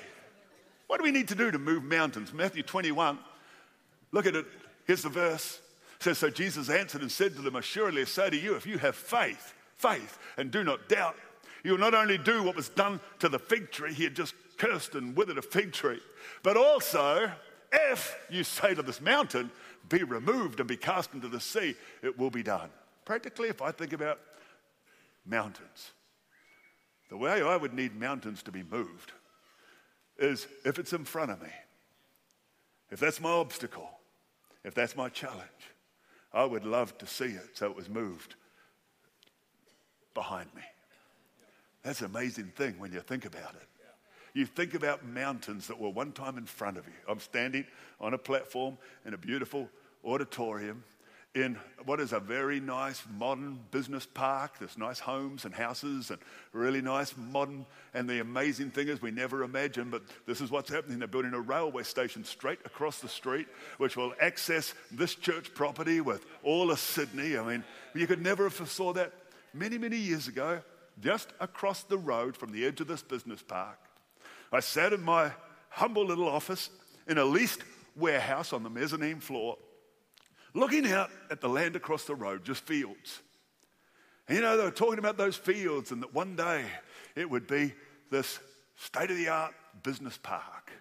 what 0.87 0.97
do 0.97 1.03
we 1.03 1.11
need 1.11 1.27
to 1.29 1.35
do 1.35 1.51
to 1.51 1.59
move 1.59 1.83
mountains? 1.83 2.31
Matthew 2.31 2.63
21, 2.63 3.17
look 4.11 4.25
at 4.25 4.35
it. 4.35 4.45
Here's 4.85 5.03
the 5.03 5.09
verse. 5.09 5.59
It 5.97 6.03
says, 6.03 6.17
So 6.19 6.29
Jesus 6.29 6.69
answered 6.69 7.01
and 7.01 7.11
said 7.11 7.35
to 7.35 7.41
them, 7.41 7.55
Assuredly 7.55 8.01
I 8.01 8.05
say 8.05 8.29
to 8.29 8.37
you, 8.37 8.55
if 8.55 8.65
you 8.65 8.77
have 8.77 8.95
faith, 8.95 9.53
faith, 9.75 10.19
and 10.37 10.51
do 10.51 10.63
not 10.63 10.87
doubt, 10.87 11.15
you 11.63 11.71
will 11.71 11.79
not 11.79 11.93
only 11.93 12.17
do 12.17 12.43
what 12.43 12.55
was 12.55 12.69
done 12.69 12.99
to 13.19 13.29
the 13.29 13.39
fig 13.39 13.71
tree, 13.71 13.93
he 13.93 14.03
had 14.03 14.15
just 14.15 14.35
cursed 14.63 14.95
and 14.95 15.15
withered 15.15 15.37
a 15.37 15.41
fig 15.41 15.73
tree, 15.73 15.99
but 16.41 16.55
also, 16.55 17.29
if 17.71 18.17
you 18.29 18.43
say 18.43 18.73
to 18.73 18.81
this 18.81 19.01
mountain, 19.01 19.51
be 19.89 20.03
removed 20.03 20.59
and 20.59 20.69
be 20.69 20.77
cast 20.77 21.13
into 21.13 21.27
the 21.27 21.39
sea, 21.39 21.75
it 22.01 22.17
will 22.17 22.29
be 22.29 22.43
done. 22.43 22.69
Practically, 23.03 23.49
if 23.49 23.61
I 23.61 23.71
think 23.71 23.91
about 23.91 24.19
mountains, 25.25 25.91
the 27.09 27.17
way 27.17 27.41
I 27.41 27.57
would 27.57 27.73
need 27.73 27.99
mountains 27.99 28.41
to 28.43 28.51
be 28.51 28.63
moved 28.63 29.11
is 30.17 30.47
if 30.63 30.79
it's 30.79 30.93
in 30.93 31.03
front 31.03 31.31
of 31.31 31.41
me, 31.41 31.49
if 32.89 32.99
that's 32.99 33.19
my 33.19 33.31
obstacle, 33.31 33.89
if 34.63 34.73
that's 34.73 34.95
my 34.95 35.09
challenge, 35.09 35.43
I 36.31 36.45
would 36.45 36.65
love 36.65 36.97
to 36.99 37.07
see 37.07 37.25
it 37.25 37.57
so 37.57 37.65
it 37.69 37.75
was 37.75 37.89
moved 37.89 38.35
behind 40.13 40.53
me. 40.55 40.61
That's 41.83 41.99
an 41.99 42.05
amazing 42.05 42.53
thing 42.55 42.75
when 42.79 42.93
you 42.93 43.01
think 43.01 43.25
about 43.25 43.55
it. 43.55 43.67
You 44.33 44.45
think 44.45 44.73
about 44.73 45.05
mountains 45.05 45.67
that 45.67 45.79
were 45.79 45.89
one 45.89 46.11
time 46.11 46.37
in 46.37 46.45
front 46.45 46.77
of 46.77 46.87
you. 46.87 46.93
I'm 47.07 47.19
standing 47.19 47.65
on 47.99 48.13
a 48.13 48.17
platform 48.17 48.77
in 49.05 49.13
a 49.13 49.17
beautiful 49.17 49.69
auditorium 50.03 50.83
in 51.35 51.57
what 51.85 51.99
is 51.99 52.13
a 52.13 52.19
very 52.19 52.59
nice 52.59 53.01
modern 53.17 53.59
business 53.71 54.05
park. 54.05 54.59
There's 54.59 54.77
nice 54.77 54.99
homes 54.99 55.45
and 55.45 55.53
houses 55.53 56.11
and 56.11 56.19
really 56.51 56.81
nice 56.81 57.15
modern. 57.17 57.65
And 57.93 58.07
the 58.07 58.21
amazing 58.21 58.69
thing 58.69 58.87
is, 58.87 59.01
we 59.01 59.09
never 59.09 59.43
imagined, 59.43 59.89
but 59.89 60.03
this 60.27 60.41
is 60.41 60.51
what's 60.51 60.69
happening. 60.69 60.99
They're 60.99 61.07
building 61.07 61.33
a 61.33 61.39
railway 61.39 61.83
station 61.83 62.23
straight 62.23 62.59
across 62.65 62.99
the 62.99 63.09
street, 63.09 63.47
which 63.79 63.97
will 63.97 64.13
access 64.21 64.75
this 64.91 65.15
church 65.15 65.53
property 65.55 66.01
with 66.01 66.23
all 66.43 66.69
of 66.69 66.79
Sydney. 66.79 67.37
I 67.37 67.43
mean, 67.43 67.63
you 67.95 68.05
could 68.05 68.21
never 68.21 68.43
have 68.43 68.53
foresaw 68.53 68.93
that 68.93 69.11
many, 69.55 69.79
many 69.79 69.97
years 69.97 70.27
ago, 70.27 70.61
just 71.01 71.33
across 71.39 71.81
the 71.83 71.97
road 71.97 72.37
from 72.37 72.51
the 72.51 72.63
edge 72.65 72.79
of 72.79 72.87
this 72.87 73.01
business 73.01 73.41
park. 73.41 73.79
I 74.53 74.59
sat 74.59 74.93
in 74.93 75.01
my 75.01 75.31
humble 75.69 76.05
little 76.05 76.27
office 76.27 76.69
in 77.07 77.17
a 77.17 77.25
leased 77.25 77.61
warehouse 77.95 78.53
on 78.53 78.63
the 78.63 78.69
mezzanine 78.69 79.19
floor 79.19 79.57
looking 80.53 80.89
out 80.91 81.09
at 81.31 81.41
the 81.41 81.49
land 81.49 81.75
across 81.75 82.05
the 82.05 82.15
road, 82.15 82.45
just 82.45 82.65
fields. 82.65 83.21
And 84.27 84.37
you 84.37 84.43
know, 84.43 84.55
they 84.55 84.63
were 84.63 84.71
talking 84.71 84.99
about 84.99 85.17
those 85.17 85.35
fields 85.35 85.91
and 85.91 86.01
that 86.03 86.13
one 86.13 86.35
day 86.35 86.65
it 87.15 87.29
would 87.29 87.47
be 87.47 87.73
this 88.09 88.39
state 88.75 89.11
of 89.11 89.17
the 89.17 89.29
art 89.29 89.53
business 89.81 90.17
park. 90.21 90.71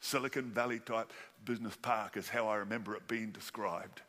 Silicon 0.00 0.50
Valley 0.50 0.80
type 0.80 1.12
business 1.44 1.76
park 1.80 2.16
is 2.16 2.28
how 2.28 2.48
I 2.48 2.56
remember 2.56 2.94
it 2.94 3.08
being 3.08 3.30
described. 3.30 4.02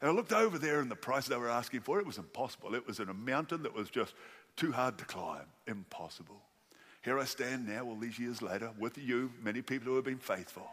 And 0.00 0.10
I 0.10 0.14
looked 0.14 0.32
over 0.32 0.58
there 0.58 0.80
and 0.80 0.90
the 0.90 0.96
price 0.96 1.26
they 1.26 1.36
were 1.36 1.48
asking 1.48 1.80
for 1.80 2.00
it 2.00 2.06
was 2.06 2.18
impossible. 2.18 2.74
It 2.74 2.86
was 2.86 3.00
in 3.00 3.08
a 3.08 3.14
mountain 3.14 3.62
that 3.62 3.74
was 3.74 3.90
just 3.90 4.14
too 4.56 4.72
hard 4.72 4.98
to 4.98 5.04
climb. 5.04 5.44
Impossible. 5.66 6.40
Here 7.02 7.18
I 7.18 7.24
stand 7.24 7.66
now, 7.66 7.84
all 7.86 7.96
these 7.96 8.18
years 8.18 8.42
later, 8.42 8.70
with 8.78 8.98
you, 8.98 9.32
many 9.42 9.62
people 9.62 9.86
who 9.86 9.96
have 9.96 10.04
been 10.04 10.18
faithful. 10.18 10.68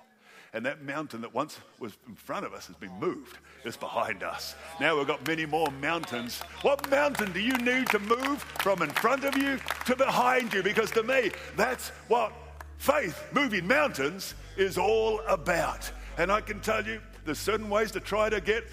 And 0.53 0.65
that 0.65 0.83
mountain 0.83 1.21
that 1.21 1.33
once 1.33 1.57
was 1.79 1.97
in 2.07 2.15
front 2.15 2.45
of 2.45 2.53
us 2.53 2.67
has 2.67 2.75
been 2.75 2.91
moved. 2.99 3.37
It's 3.63 3.77
behind 3.77 4.23
us. 4.23 4.55
Now 4.79 4.97
we've 4.97 5.07
got 5.07 5.25
many 5.27 5.45
more 5.45 5.71
mountains. 5.81 6.39
What 6.63 6.89
mountain 6.89 7.31
do 7.31 7.39
you 7.39 7.57
need 7.57 7.87
to 7.89 7.99
move 7.99 8.41
from 8.59 8.81
in 8.81 8.89
front 8.89 9.23
of 9.23 9.37
you 9.37 9.59
to 9.85 9.95
behind 9.95 10.53
you? 10.53 10.63
Because 10.63 10.91
to 10.91 11.03
me, 11.03 11.31
that's 11.55 11.89
what 12.07 12.33
faith, 12.77 13.23
moving 13.33 13.67
mountains, 13.67 14.35
is 14.57 14.77
all 14.77 15.21
about. 15.27 15.89
And 16.17 16.31
I 16.31 16.41
can 16.41 16.59
tell 16.59 16.85
you, 16.85 17.01
there's 17.25 17.39
certain 17.39 17.69
ways 17.69 17.91
to 17.91 17.99
try 17.99 18.29
to 18.29 18.41
get 18.41 18.65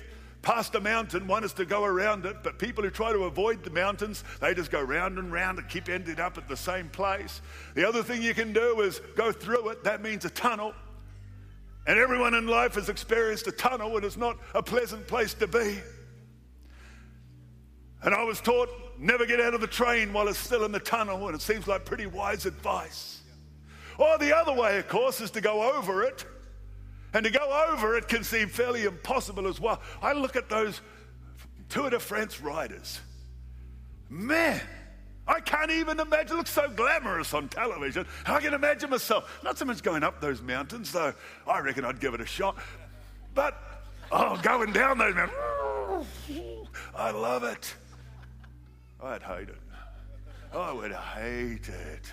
past 0.45 0.75
a 0.75 0.81
mountain. 0.81 1.27
One 1.27 1.43
is 1.43 1.53
to 1.55 1.65
go 1.65 1.85
around 1.85 2.27
it, 2.27 2.37
but 2.43 2.59
people 2.59 2.85
who 2.85 2.91
try 2.91 3.13
to 3.13 3.25
avoid 3.25 3.65
the 3.65 3.71
mountains, 3.71 4.23
they 4.41 4.55
just 4.55 4.71
go 4.71 4.81
round 4.81 5.19
and 5.19 5.33
round 5.33 5.59
and 5.59 5.69
keep 5.69 5.89
ending 5.89 6.21
up 6.21 6.39
at 6.39 6.47
the 6.47 6.57
same 6.57 6.89
place. 6.91 7.41
The 7.75 7.89
other 7.89 8.03
thing 8.03 8.23
you 8.23 8.35
can 8.35 8.53
do 8.53 8.81
is 8.83 9.01
go 9.17 9.33
through 9.33 9.71
it. 9.71 9.83
That 9.85 10.03
means 10.03 10.25
a 10.25 10.31
tunnel. 10.31 10.75
And 11.87 11.99
everyone 11.99 12.35
in 12.35 12.47
life 12.47 12.75
has 12.75 12.89
experienced 12.89 13.47
a 13.47 13.53
tunnel, 13.53 13.97
and 13.97 14.05
it's 14.05 14.17
not 14.17 14.39
a 14.55 14.63
pleasant 14.63 15.07
place 15.07 15.35
to 15.35 15.47
be. 15.47 15.79
And 18.03 18.15
I 18.15 18.23
was 18.23 18.41
taught 18.41 18.69
never 18.99 19.27
get 19.27 19.41
out 19.41 19.55
of 19.55 19.61
the 19.61 19.67
train 19.67 20.13
while 20.13 20.29
it's 20.29 20.39
still 20.39 20.65
in 20.65 20.73
the 20.73 20.79
tunnel, 20.79 21.27
and 21.27 21.35
it 21.35 21.41
seems 21.41 21.67
like 21.67 21.85
pretty 21.85 22.07
wise 22.07 22.47
advice. 22.47 23.23
Or 23.99 24.19
the 24.19 24.37
other 24.37 24.53
way, 24.53 24.79
of 24.79 24.89
course, 24.89 25.21
is 25.21 25.31
to 25.33 25.41
go 25.41 25.77
over 25.77 26.03
it. 26.03 26.25
And 27.15 27.25
to 27.25 27.31
go 27.31 27.69
over 27.71 27.97
it 27.97 28.09
can 28.09 28.25
seem 28.25 28.49
fairly 28.49 28.85
impossible 28.85 29.47
as 29.47 29.61
well. 29.61 29.81
I 30.03 30.13
look 30.13 30.35
at 30.35 30.49
those 30.49 30.81
Tour 31.69 31.91
de 31.91 32.01
France 32.01 32.41
riders. 32.41 33.01
Man, 34.11 34.61
I 35.27 35.41
can't 35.41 35.71
even 35.71 36.01
imagine. 36.01 36.37
It 36.37 36.39
looks 36.39 36.51
so 36.51 36.69
glamorous 36.69 37.33
on 37.33 37.49
television. 37.49 38.07
I 38.27 38.41
can 38.41 38.53
imagine 38.53 38.91
myself, 38.91 39.41
not 39.43 39.57
so 39.57 39.65
much 39.65 39.83
going 39.83 40.03
up 40.03 40.21
those 40.21 40.43
mountains, 40.43 40.93
though 40.93 41.15
I 41.47 41.61
reckon 41.61 41.85
I'd 41.85 42.01
give 42.01 42.15
it 42.15 42.21
a 42.21 42.27
shot. 42.27 42.57
But, 43.33 43.57
oh, 44.11 44.39
going 44.43 44.73
down 44.73 44.99
those 44.99 45.15
mountains. 45.15 46.09
I 46.95 47.11
love 47.13 47.45
it. 47.45 47.75
I'd 49.03 49.23
hate 49.23 49.49
it. 49.49 49.59
I 50.53 50.73
would 50.73 50.93
hate 50.93 51.69
it. 51.69 52.13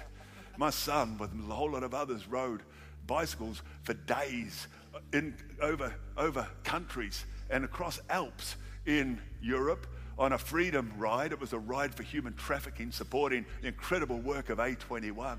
My 0.58 0.70
son, 0.70 1.18
with 1.18 1.32
a 1.32 1.54
whole 1.54 1.72
lot 1.72 1.84
of 1.84 1.94
others, 1.94 2.28
rode 2.28 2.62
bicycles 3.08 3.62
for 3.84 3.94
days 3.94 4.68
in, 5.14 5.36
over, 5.62 5.94
over 6.18 6.48
countries 6.64 7.26
and 7.50 7.66
across 7.66 8.00
Alps 8.10 8.56
in 8.86 9.20
Europe 9.42 9.88
on 10.18 10.34
a 10.34 10.38
freedom 10.38 10.92
ride. 10.98 11.32
It 11.32 11.40
was 11.40 11.54
a 11.54 11.60
ride 11.60 11.94
for 11.94 12.04
human 12.04 12.34
trafficking, 12.36 12.92
supporting 12.92 13.46
the 13.62 13.68
incredible 13.68 14.20
work 14.20 14.50
of 14.50 14.60
A21. 14.60 15.38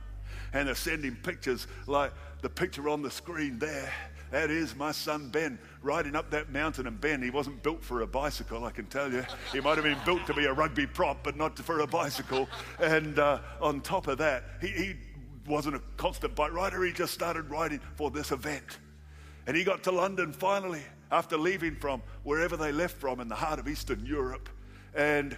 And 0.53 0.69
they're 0.69 0.75
sending 0.75 1.15
pictures 1.17 1.67
like 1.87 2.12
the 2.41 2.49
picture 2.49 2.88
on 2.88 3.03
the 3.03 3.11
screen 3.11 3.59
there. 3.59 3.93
That 4.31 4.51
is 4.51 4.75
my 4.75 4.93
son 4.93 5.29
Ben 5.29 5.59
riding 5.83 6.17
up 6.17 6.31
that 6.31 6.51
mountain. 6.51 6.87
And 6.87 6.99
Ben, 6.99 7.23
he 7.23 7.29
wasn't 7.29 7.62
built 7.62 7.85
for 7.85 8.01
a 8.01 8.07
bicycle, 8.07 8.65
I 8.65 8.71
can 8.71 8.87
tell 8.87 9.12
you. 9.12 9.25
He 9.53 9.61
might 9.61 9.77
have 9.77 9.85
been 9.85 9.99
built 10.07 10.27
to 10.27 10.35
be 10.35 10.47
a 10.47 10.53
rugby 10.53 10.87
prop, 10.87 11.23
but 11.23 11.37
not 11.37 11.59
for 11.59 11.81
a 11.81 11.87
bicycle. 11.87 12.49
And 12.81 13.19
uh, 13.19 13.41
on 13.61 13.83
top 13.83 14.09
of 14.09 14.19
that, 14.19 14.45
he, 14.61 14.69
he 14.69 14.95
wasn't 15.47 15.77
a 15.77 15.83
constant 15.99 16.35
bike 16.35 16.53
rider. 16.53 16.83
He 16.83 16.93
just 16.93 17.12
started 17.12 17.51
riding 17.51 17.81
for 17.97 18.11
this 18.11 18.33
event. 18.33 18.79
And 19.47 19.57
he 19.57 19.65
got 19.65 19.83
to 19.85 19.93
London 19.93 20.33
finally 20.33 20.83
after 21.11 21.37
leaving 21.37 21.77
from 21.77 22.03
wherever 22.23 22.57
they 22.57 22.73
left 22.73 22.97
from 22.97 23.21
in 23.21 23.29
the 23.29 23.35
heart 23.35 23.59
of 23.59 23.69
Eastern 23.69 24.05
Europe. 24.07 24.49
And 24.95 25.37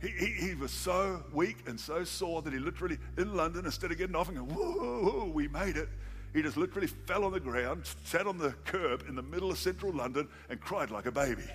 he, 0.00 0.08
he, 0.08 0.26
he, 0.26 0.54
was 0.54 0.70
so 0.70 1.24
weak 1.32 1.56
and 1.66 1.80
so 1.80 2.04
sore 2.04 2.42
that 2.42 2.52
he 2.52 2.58
literally, 2.58 2.98
in 3.16 3.34
London, 3.34 3.64
instead 3.64 3.90
of 3.90 3.98
getting 3.98 4.14
off 4.14 4.28
and 4.28 4.36
going, 4.36 4.50
whoa, 4.50 5.10
whoa, 5.10 5.24
we 5.32 5.48
made 5.48 5.76
it, 5.76 5.88
he 6.34 6.42
just 6.42 6.56
literally 6.56 6.86
fell 6.86 7.24
on 7.24 7.32
the 7.32 7.40
ground, 7.40 7.84
sat 8.04 8.26
on 8.26 8.36
the 8.36 8.50
curb 8.64 9.04
in 9.08 9.14
the 9.14 9.22
middle 9.22 9.50
of 9.50 9.58
central 9.58 9.92
London, 9.92 10.28
and 10.50 10.60
cried 10.60 10.90
like 10.90 11.06
a 11.06 11.12
baby 11.12 11.48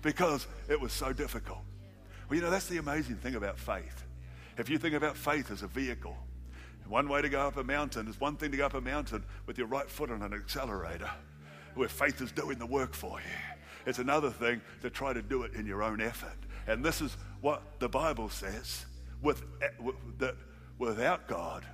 because 0.00 0.46
it 0.68 0.80
was 0.80 0.92
so 0.92 1.12
difficult. 1.12 1.60
Well, 2.28 2.36
you 2.36 2.42
know, 2.42 2.50
that's 2.50 2.66
the 2.66 2.78
amazing 2.78 3.16
thing 3.16 3.34
about 3.34 3.58
faith. 3.58 4.04
If 4.56 4.70
you 4.70 4.78
think 4.78 4.94
about 4.94 5.16
faith 5.16 5.50
as 5.50 5.62
a 5.62 5.66
vehicle, 5.66 6.16
one 6.88 7.08
way 7.08 7.22
to 7.22 7.28
go 7.28 7.40
up 7.40 7.56
a 7.56 7.64
mountain 7.64 8.08
is 8.08 8.20
one 8.20 8.36
thing 8.36 8.50
to 8.50 8.56
go 8.56 8.66
up 8.66 8.74
a 8.74 8.80
mountain 8.80 9.24
with 9.46 9.58
your 9.58 9.66
right 9.66 9.88
foot 9.88 10.10
on 10.10 10.22
an 10.22 10.32
accelerator, 10.32 11.10
where 11.74 11.88
faith 11.88 12.20
is 12.20 12.32
doing 12.32 12.58
the 12.58 12.66
work 12.66 12.94
for 12.94 13.18
you. 13.18 13.56
It's 13.86 13.98
another 13.98 14.30
thing 14.30 14.60
to 14.82 14.90
try 14.90 15.12
to 15.12 15.22
do 15.22 15.42
it 15.42 15.54
in 15.54 15.66
your 15.66 15.82
own 15.82 16.00
effort. 16.00 16.36
And 16.66 16.84
this 16.84 17.00
is 17.00 17.16
what 17.40 17.62
the 17.80 17.88
Bible 17.88 18.28
says 18.28 18.86
with, 19.22 19.42
that 20.18 20.36
without 20.78 21.26
God, 21.26 21.64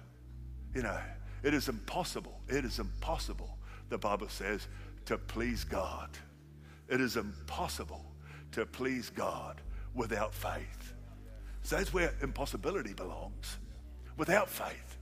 you 0.74 0.82
know, 0.82 0.98
it 1.42 1.54
is 1.54 1.68
impossible. 1.68 2.40
It 2.48 2.64
is 2.64 2.78
impossible, 2.78 3.58
the 3.88 3.98
Bible 3.98 4.28
says, 4.28 4.66
to 5.06 5.18
please 5.18 5.64
God. 5.64 6.10
It 6.88 7.00
is 7.00 7.16
impossible 7.16 8.04
to 8.52 8.66
please 8.66 9.10
God 9.10 9.60
without 9.94 10.34
faith. 10.34 10.94
So 11.62 11.76
that's 11.76 11.92
where 11.92 12.14
impossibility 12.22 12.94
belongs, 12.94 13.58
without 14.16 14.48
faith. 14.48 14.97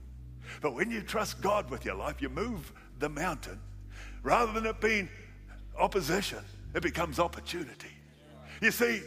But 0.61 0.73
when 0.73 0.91
you 0.91 1.01
trust 1.01 1.41
God 1.41 1.69
with 1.69 1.85
your 1.85 1.95
life, 1.95 2.21
you 2.21 2.29
move 2.29 2.71
the 2.99 3.09
mountain. 3.09 3.59
Rather 4.23 4.51
than 4.51 4.65
it 4.65 4.81
being 4.81 5.09
opposition, 5.77 6.39
it 6.73 6.81
becomes 6.81 7.19
opportunity. 7.19 7.91
You 8.61 8.71
see, 8.71 9.01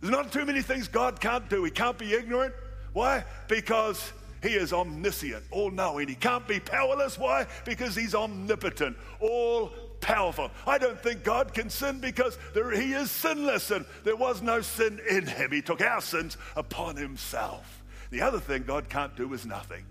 there's 0.00 0.12
not 0.12 0.32
too 0.32 0.44
many 0.44 0.62
things 0.62 0.88
God 0.88 1.20
can't 1.20 1.48
do. 1.48 1.64
He 1.64 1.70
can't 1.70 1.98
be 1.98 2.12
ignorant. 2.14 2.54
Why? 2.92 3.24
Because 3.48 4.12
he 4.42 4.50
is 4.50 4.72
omniscient, 4.72 5.44
all 5.50 5.70
knowing. 5.70 6.08
He 6.08 6.14
can't 6.14 6.46
be 6.46 6.60
powerless. 6.60 7.18
Why? 7.18 7.46
Because 7.64 7.96
he's 7.96 8.14
omnipotent, 8.14 8.96
all 9.20 9.72
powerful. 10.00 10.50
I 10.66 10.76
don't 10.76 11.00
think 11.00 11.24
God 11.24 11.54
can 11.54 11.70
sin 11.70 12.00
because 12.00 12.38
there, 12.52 12.70
he 12.70 12.92
is 12.92 13.10
sinless 13.10 13.70
and 13.70 13.86
there 14.04 14.16
was 14.16 14.42
no 14.42 14.60
sin 14.60 15.00
in 15.08 15.26
him. 15.26 15.50
He 15.50 15.62
took 15.62 15.80
our 15.80 16.02
sins 16.02 16.36
upon 16.56 16.96
himself. 16.96 17.82
The 18.10 18.20
other 18.20 18.38
thing 18.38 18.64
God 18.64 18.90
can't 18.90 19.16
do 19.16 19.32
is 19.32 19.46
nothing. 19.46 19.84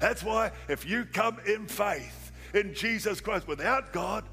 That's 0.00 0.22
why 0.22 0.52
if 0.68 0.88
you 0.88 1.04
come 1.04 1.38
in 1.46 1.66
faith 1.66 2.32
in 2.54 2.74
Jesus 2.74 3.20
Christ 3.20 3.46
without 3.46 3.92
God, 3.92 4.24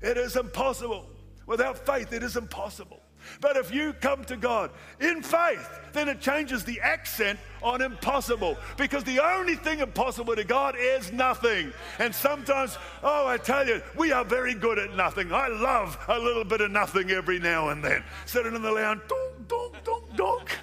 it 0.00 0.16
is 0.16 0.36
impossible. 0.36 1.06
Without 1.46 1.84
faith, 1.84 2.12
it 2.12 2.22
is 2.22 2.36
impossible. 2.36 3.00
But 3.40 3.56
if 3.56 3.72
you 3.72 3.92
come 3.94 4.24
to 4.24 4.36
God 4.36 4.70
in 5.00 5.22
faith, 5.22 5.68
then 5.92 6.08
it 6.08 6.20
changes 6.20 6.64
the 6.64 6.80
accent 6.80 7.38
on 7.62 7.82
impossible 7.82 8.56
because 8.76 9.04
the 9.04 9.22
only 9.22 9.56
thing 9.56 9.80
impossible 9.80 10.36
to 10.36 10.44
God 10.44 10.76
is 10.78 11.12
nothing. 11.12 11.72
And 11.98 12.14
sometimes, 12.14 12.78
oh, 13.02 13.26
I 13.26 13.36
tell 13.36 13.66
you, 13.66 13.82
we 13.96 14.12
are 14.12 14.24
very 14.24 14.54
good 14.54 14.78
at 14.78 14.94
nothing. 14.96 15.32
I 15.32 15.48
love 15.48 15.98
a 16.08 16.18
little 16.18 16.44
bit 16.44 16.60
of 16.60 16.70
nothing 16.70 17.10
every 17.10 17.38
now 17.38 17.68
and 17.70 17.82
then. 17.82 18.02
Sitting 18.26 18.54
in 18.54 18.62
the 18.62 18.72
lounge, 18.72 19.00
donk, 19.08 19.48
donk, 19.48 19.84
donk, 19.84 20.16
donk. 20.16 20.58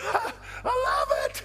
I 0.64 0.64
love 0.64 1.30
it. 1.30 1.44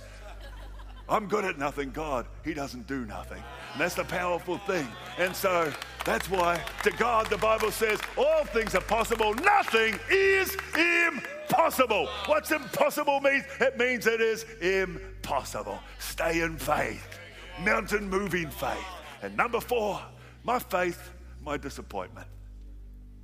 I'm 1.10 1.28
good 1.28 1.43
at 1.43 1.58
nothing. 1.60 1.91
God, 1.91 2.26
He 2.45 2.54
doesn't 2.54 2.88
do 2.88 3.06
nothing. 3.06 3.43
And 3.74 3.82
that's 3.82 3.95
the 3.95 4.06
powerful 4.06 4.58
thing. 4.60 4.88
And 5.18 5.36
so 5.36 5.72
that's 6.06 6.30
why 6.30 6.64
to 6.84 6.91
God 6.91 7.30
the 7.30 7.38
Bible 7.38 7.72
says 7.72 7.99
all 8.18 8.45
things 8.45 8.74
are 8.76 8.82
possible. 8.82 9.34
Nothing 9.36 9.99
is 10.10 10.56
impossible. 10.76 12.08
What's 12.26 12.51
impossible 12.51 13.20
means? 13.20 13.43
It 13.60 13.78
means 13.78 14.08
it 14.08 14.22
is 14.22 14.45
impossible. 14.62 15.80
Stay 15.99 16.41
in 16.41 16.58
faith, 16.58 17.20
mountain 17.62 18.10
moving 18.10 18.49
faith. 18.49 18.86
And 19.22 19.36
number 19.36 19.60
four, 19.60 19.99
my 20.43 20.60
faith, 20.60 21.12
my 21.41 21.58
disappointment. 21.58 22.28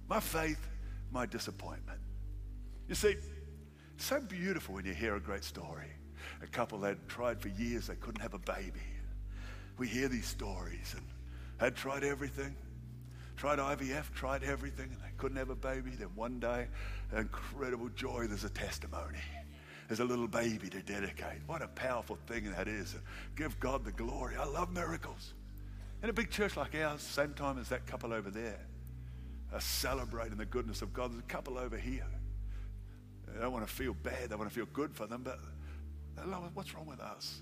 My 0.07 0.19
faith, 0.19 0.67
my 1.11 1.25
disappointment. 1.25 1.99
You 2.87 2.95
see, 2.95 3.15
so 3.97 4.19
beautiful 4.19 4.75
when 4.75 4.85
you 4.85 4.93
hear 4.93 5.15
a 5.15 5.19
great 5.19 5.43
story. 5.43 5.91
A 6.41 6.47
couple 6.47 6.81
had 6.81 7.07
tried 7.07 7.41
for 7.41 7.49
years, 7.49 7.87
they 7.87 7.95
couldn't 7.95 8.21
have 8.21 8.33
a 8.33 8.39
baby. 8.39 8.81
We 9.77 9.87
hear 9.87 10.07
these 10.07 10.25
stories 10.25 10.93
and 10.95 11.05
had 11.57 11.75
tried 11.75 12.03
everything, 12.03 12.55
tried 13.37 13.59
IVF, 13.59 14.13
tried 14.13 14.43
everything, 14.43 14.89
and 14.91 15.01
they 15.01 15.13
couldn't 15.17 15.37
have 15.37 15.49
a 15.49 15.55
baby. 15.55 15.91
Then 15.91 16.09
one 16.15 16.39
day, 16.39 16.67
incredible 17.15 17.89
joy, 17.89 18.27
there's 18.27 18.43
a 18.43 18.49
testimony. 18.49 19.19
There's 19.87 20.01
a 20.01 20.05
little 20.05 20.27
baby 20.27 20.69
to 20.69 20.81
dedicate. 20.81 21.39
What 21.47 21.63
a 21.63 21.67
powerful 21.67 22.17
thing 22.27 22.51
that 22.51 22.67
is. 22.67 22.95
Give 23.35 23.59
God 23.59 23.83
the 23.83 23.91
glory. 23.91 24.35
I 24.37 24.45
love 24.45 24.71
miracles. 24.71 25.33
In 26.03 26.09
a 26.09 26.13
big 26.13 26.29
church 26.29 26.55
like 26.55 26.75
ours, 26.75 27.01
same 27.01 27.33
time 27.33 27.57
as 27.57 27.69
that 27.69 27.87
couple 27.87 28.13
over 28.13 28.29
there, 28.29 28.59
are 29.51 29.59
celebrating 29.59 30.37
the 30.37 30.45
goodness 30.45 30.81
of 30.81 30.93
God. 30.93 31.11
There's 31.11 31.23
a 31.23 31.23
couple 31.23 31.57
over 31.57 31.75
here. 31.75 32.05
They 33.27 33.41
don't 33.41 33.51
want 33.51 33.67
to 33.67 33.73
feel 33.73 33.93
bad. 33.93 34.29
They 34.29 34.35
want 34.35 34.49
to 34.49 34.55
feel 34.55 34.67
good 34.73 34.95
for 34.95 35.07
them. 35.07 35.21
But 35.23 35.39
what's 36.53 36.73
wrong 36.73 36.85
with 36.85 36.99
us? 36.99 37.39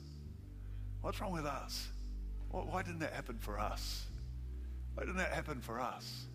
What's 1.01 1.21
wrong 1.21 1.31
with 1.31 1.45
us? 1.45 1.87
Why 2.49 2.81
didn't 2.81 2.99
that 2.99 3.13
happen 3.13 3.37
for 3.39 3.59
us? 3.59 4.05
Why 4.95 5.03
didn't 5.03 5.17
that 5.17 5.31
happen 5.31 5.61
for 5.61 5.79
us? 5.79 6.25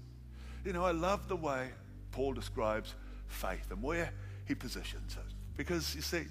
You 0.64 0.72
know, 0.72 0.84
I 0.84 0.92
love 0.92 1.28
the 1.28 1.36
way 1.36 1.70
Paul 2.12 2.32
describes 2.32 2.94
faith 3.26 3.70
and 3.70 3.82
where 3.82 4.12
he 4.46 4.54
positions 4.54 5.16
it. 5.16 5.34
Because 5.56 5.94
you 5.94 6.02
see, 6.02 6.24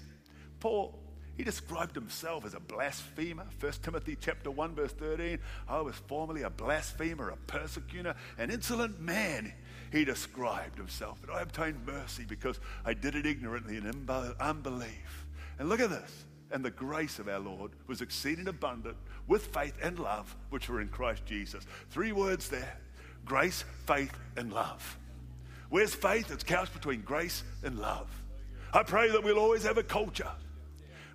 Paul, 0.60 0.98
he 1.36 1.44
described 1.44 1.94
himself 1.94 2.44
as 2.44 2.54
a 2.54 2.60
blasphemer. 2.60 3.46
1 3.60 3.72
Timothy 3.82 4.16
chapter 4.20 4.50
1, 4.50 4.74
verse 4.74 4.92
13. 4.92 5.38
I 5.68 5.80
was 5.80 5.96
formerly 6.06 6.42
a 6.42 6.50
blasphemer, 6.50 7.30
a 7.30 7.36
persecutor, 7.36 8.14
an 8.38 8.50
insolent 8.50 9.00
man. 9.00 9.52
He 9.90 10.04
described 10.04 10.78
himself. 10.78 11.18
But 11.24 11.34
I 11.34 11.42
obtained 11.42 11.86
mercy 11.86 12.24
because 12.26 12.60
I 12.84 12.94
did 12.94 13.14
it 13.14 13.26
ignorantly 13.26 13.76
and 13.76 13.86
in 13.86 14.34
unbelief. 14.40 15.26
And 15.62 15.68
look 15.68 15.78
at 15.78 15.90
this. 15.90 16.24
And 16.50 16.64
the 16.64 16.72
grace 16.72 17.20
of 17.20 17.28
our 17.28 17.38
Lord 17.38 17.70
was 17.86 18.00
exceeding 18.00 18.48
abundant 18.48 18.96
with 19.28 19.46
faith 19.54 19.74
and 19.80 19.96
love, 19.96 20.34
which 20.50 20.68
were 20.68 20.80
in 20.80 20.88
Christ 20.88 21.24
Jesus. 21.24 21.64
Three 21.90 22.10
words 22.10 22.48
there 22.48 22.78
grace, 23.24 23.64
faith, 23.86 24.12
and 24.36 24.52
love. 24.52 24.98
Where's 25.70 25.94
faith? 25.94 26.32
It's 26.32 26.42
couched 26.42 26.72
between 26.72 27.02
grace 27.02 27.44
and 27.62 27.78
love. 27.78 28.08
I 28.72 28.82
pray 28.82 29.12
that 29.12 29.22
we'll 29.22 29.38
always 29.38 29.62
have 29.62 29.78
a 29.78 29.84
culture 29.84 30.32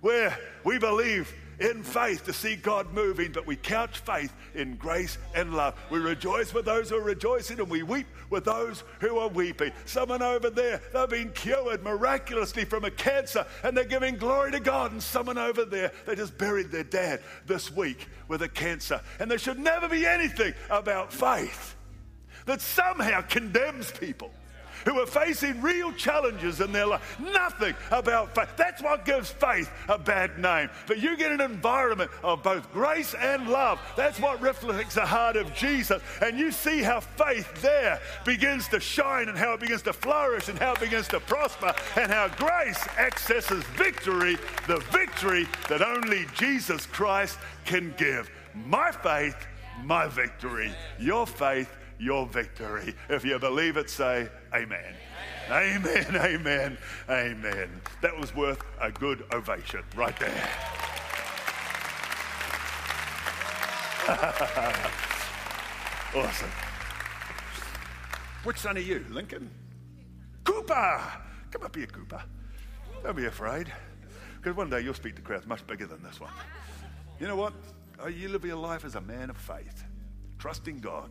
where 0.00 0.34
we 0.64 0.78
believe 0.78 1.30
in 1.60 1.82
faith 1.82 2.24
to 2.24 2.32
see 2.32 2.56
God 2.56 2.92
moving, 2.92 3.32
but 3.32 3.46
we 3.46 3.56
couch 3.56 3.98
faith 4.00 4.32
in 4.54 4.76
grace 4.76 5.18
and 5.34 5.54
love. 5.54 5.74
We 5.90 5.98
rejoice 5.98 6.54
with 6.54 6.64
those 6.64 6.90
who 6.90 6.96
are 6.96 7.02
rejoicing 7.02 7.58
and 7.58 7.68
we 7.68 7.82
weep 7.82 8.06
with 8.30 8.44
those 8.44 8.84
who 9.00 9.18
are 9.18 9.28
weeping. 9.28 9.72
Someone 9.84 10.22
over 10.22 10.50
there, 10.50 10.80
they've 10.92 11.08
been 11.08 11.30
cured 11.32 11.82
miraculously 11.82 12.64
from 12.64 12.84
a 12.84 12.90
cancer 12.90 13.46
and 13.62 13.76
they're 13.76 13.84
giving 13.84 14.16
glory 14.16 14.52
to 14.52 14.60
God. 14.60 14.92
And 14.92 15.02
someone 15.02 15.38
over 15.38 15.64
there, 15.64 15.92
they 16.06 16.14
just 16.14 16.38
buried 16.38 16.70
their 16.70 16.84
dad 16.84 17.22
this 17.46 17.70
week 17.70 18.08
with 18.28 18.42
a 18.42 18.48
cancer. 18.48 19.00
And 19.18 19.30
there 19.30 19.38
should 19.38 19.58
never 19.58 19.88
be 19.88 20.06
anything 20.06 20.54
about 20.70 21.12
faith 21.12 21.74
that 22.46 22.60
somehow 22.60 23.20
condemns 23.22 23.90
people 23.90 24.30
who 24.84 25.00
are 25.00 25.06
facing 25.06 25.60
real 25.60 25.92
challenges 25.92 26.60
in 26.60 26.72
their 26.72 26.86
life. 26.86 27.18
Nothing 27.18 27.74
about 27.90 28.34
faith. 28.34 28.48
That's 28.56 28.82
what 28.82 29.04
gives 29.04 29.30
faith 29.30 29.70
a 29.88 29.98
bad 29.98 30.38
name. 30.38 30.70
But 30.86 30.98
you 30.98 31.16
get 31.16 31.32
an 31.32 31.40
environment 31.40 32.10
of 32.22 32.42
both 32.42 32.70
grace 32.72 33.14
and 33.14 33.48
love. 33.48 33.80
That's 33.96 34.20
what 34.20 34.40
reflects 34.40 34.94
the 34.94 35.06
heart 35.06 35.36
of 35.36 35.54
Jesus. 35.54 36.02
And 36.20 36.38
you 36.38 36.50
see 36.52 36.82
how 36.82 37.00
faith 37.00 37.62
there 37.62 38.00
begins 38.24 38.68
to 38.68 38.80
shine 38.80 39.28
and 39.28 39.36
how 39.36 39.54
it 39.54 39.60
begins 39.60 39.82
to 39.82 39.92
flourish 39.92 40.48
and 40.48 40.58
how 40.58 40.72
it 40.72 40.80
begins 40.80 41.08
to 41.08 41.20
prosper 41.20 41.74
and 41.96 42.10
how 42.10 42.28
grace 42.28 42.86
accesses 42.98 43.64
victory, 43.76 44.36
the 44.66 44.78
victory 44.92 45.46
that 45.68 45.82
only 45.82 46.26
Jesus 46.34 46.86
Christ 46.86 47.38
can 47.64 47.94
give. 47.96 48.30
My 48.66 48.90
faith, 48.90 49.36
my 49.84 50.08
victory. 50.08 50.72
Your 50.98 51.26
faith, 51.26 51.70
your 51.98 52.26
victory. 52.26 52.94
If 53.08 53.24
you 53.24 53.38
believe 53.38 53.76
it, 53.76 53.90
say 53.90 54.28
amen. 54.54 54.94
Amen, 55.50 56.06
amen, 56.14 56.78
amen. 57.08 57.80
That 58.02 58.18
was 58.18 58.34
worth 58.34 58.62
a 58.80 58.90
good 58.90 59.24
ovation 59.32 59.82
right 59.96 60.18
there. 60.18 60.48
awesome. 66.14 66.50
Which 68.44 68.58
son 68.58 68.76
are 68.76 68.80
you, 68.80 69.04
Lincoln? 69.10 69.50
Cooper! 70.44 71.02
Come 71.50 71.62
up 71.62 71.74
here, 71.74 71.86
Cooper. 71.86 72.22
Don't 73.02 73.16
be 73.16 73.26
afraid. 73.26 73.72
Because 74.36 74.56
one 74.56 74.70
day 74.70 74.80
you'll 74.80 74.94
speak 74.94 75.16
to 75.16 75.22
crowds 75.22 75.46
much 75.46 75.66
bigger 75.66 75.86
than 75.86 76.02
this 76.02 76.20
one. 76.20 76.32
You 77.20 77.26
know 77.26 77.36
what? 77.36 77.52
Oh, 78.00 78.08
you 78.08 78.28
live 78.28 78.44
your 78.44 78.56
life 78.56 78.84
as 78.84 78.94
a 78.94 79.00
man 79.00 79.30
of 79.30 79.36
faith, 79.36 79.84
trusting 80.38 80.80
God 80.80 81.10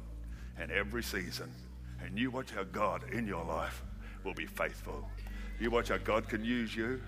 and 0.59 0.71
every 0.71 1.03
season. 1.03 1.51
And 2.03 2.17
you 2.17 2.31
watch 2.31 2.51
how 2.51 2.63
God 2.63 3.03
in 3.11 3.27
your 3.27 3.43
life 3.43 3.83
will 4.23 4.33
be 4.33 4.45
faithful. 4.45 5.09
You 5.59 5.71
watch 5.71 5.89
how 5.89 5.97
God 5.97 6.27
can 6.27 6.43
use 6.43 6.75
you, 6.75 7.01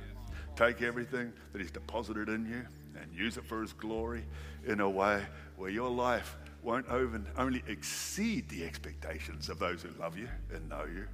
take 0.55 0.81
everything 0.81 1.31
that 1.53 1.61
He's 1.61 1.71
deposited 1.71 2.29
in 2.29 2.45
you 2.45 2.65
and 2.99 3.13
use 3.13 3.37
it 3.37 3.45
for 3.45 3.61
His 3.61 3.73
glory 3.73 4.25
in 4.65 4.79
a 4.79 4.89
way 4.89 5.23
where 5.57 5.69
your 5.69 5.89
life 5.89 6.37
won't 6.63 6.85
only 6.89 7.63
exceed 7.67 8.49
the 8.49 8.63
expectations 8.63 9.49
of 9.49 9.59
those 9.59 9.81
who 9.81 9.89
love 9.99 10.17
you 10.17 10.27
and 10.53 10.67
know 10.67 10.85
you, 10.85 11.07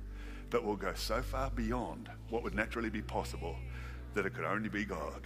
but 0.49 0.63
will 0.63 0.75
go 0.75 0.93
so 0.95 1.21
far 1.21 1.49
beyond 1.51 2.09
what 2.29 2.43
would 2.43 2.55
naturally 2.55 2.89
be 2.89 3.01
possible 3.01 3.55
that 4.13 4.25
it 4.25 4.33
could 4.33 4.45
only 4.45 4.69
be 4.69 4.85
God. 4.85 5.21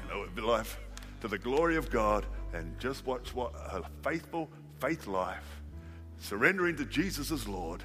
You 0.00 0.08
know, 0.08 0.22
it 0.22 0.34
be 0.34 0.42
life 0.42 0.78
to 1.20 1.28
the 1.28 1.38
glory 1.38 1.76
of 1.76 1.90
God 1.90 2.26
and 2.52 2.78
just 2.78 3.06
watch 3.06 3.34
what 3.34 3.54
a 3.54 3.82
faithful 4.02 4.50
faith 4.80 5.06
life 5.06 5.61
surrendering 6.22 6.76
to 6.76 6.84
Jesus 6.84 7.32
as 7.32 7.48
Lord, 7.48 7.82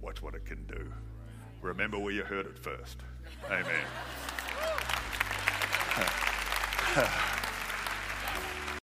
watch 0.00 0.22
what 0.22 0.34
it 0.34 0.46
can 0.46 0.64
do. 0.66 0.90
Remember 1.60 1.98
where 1.98 2.12
you 2.12 2.24
heard 2.24 2.46
it 2.46 2.58
first. 2.58 2.98
Amen. 3.50 3.84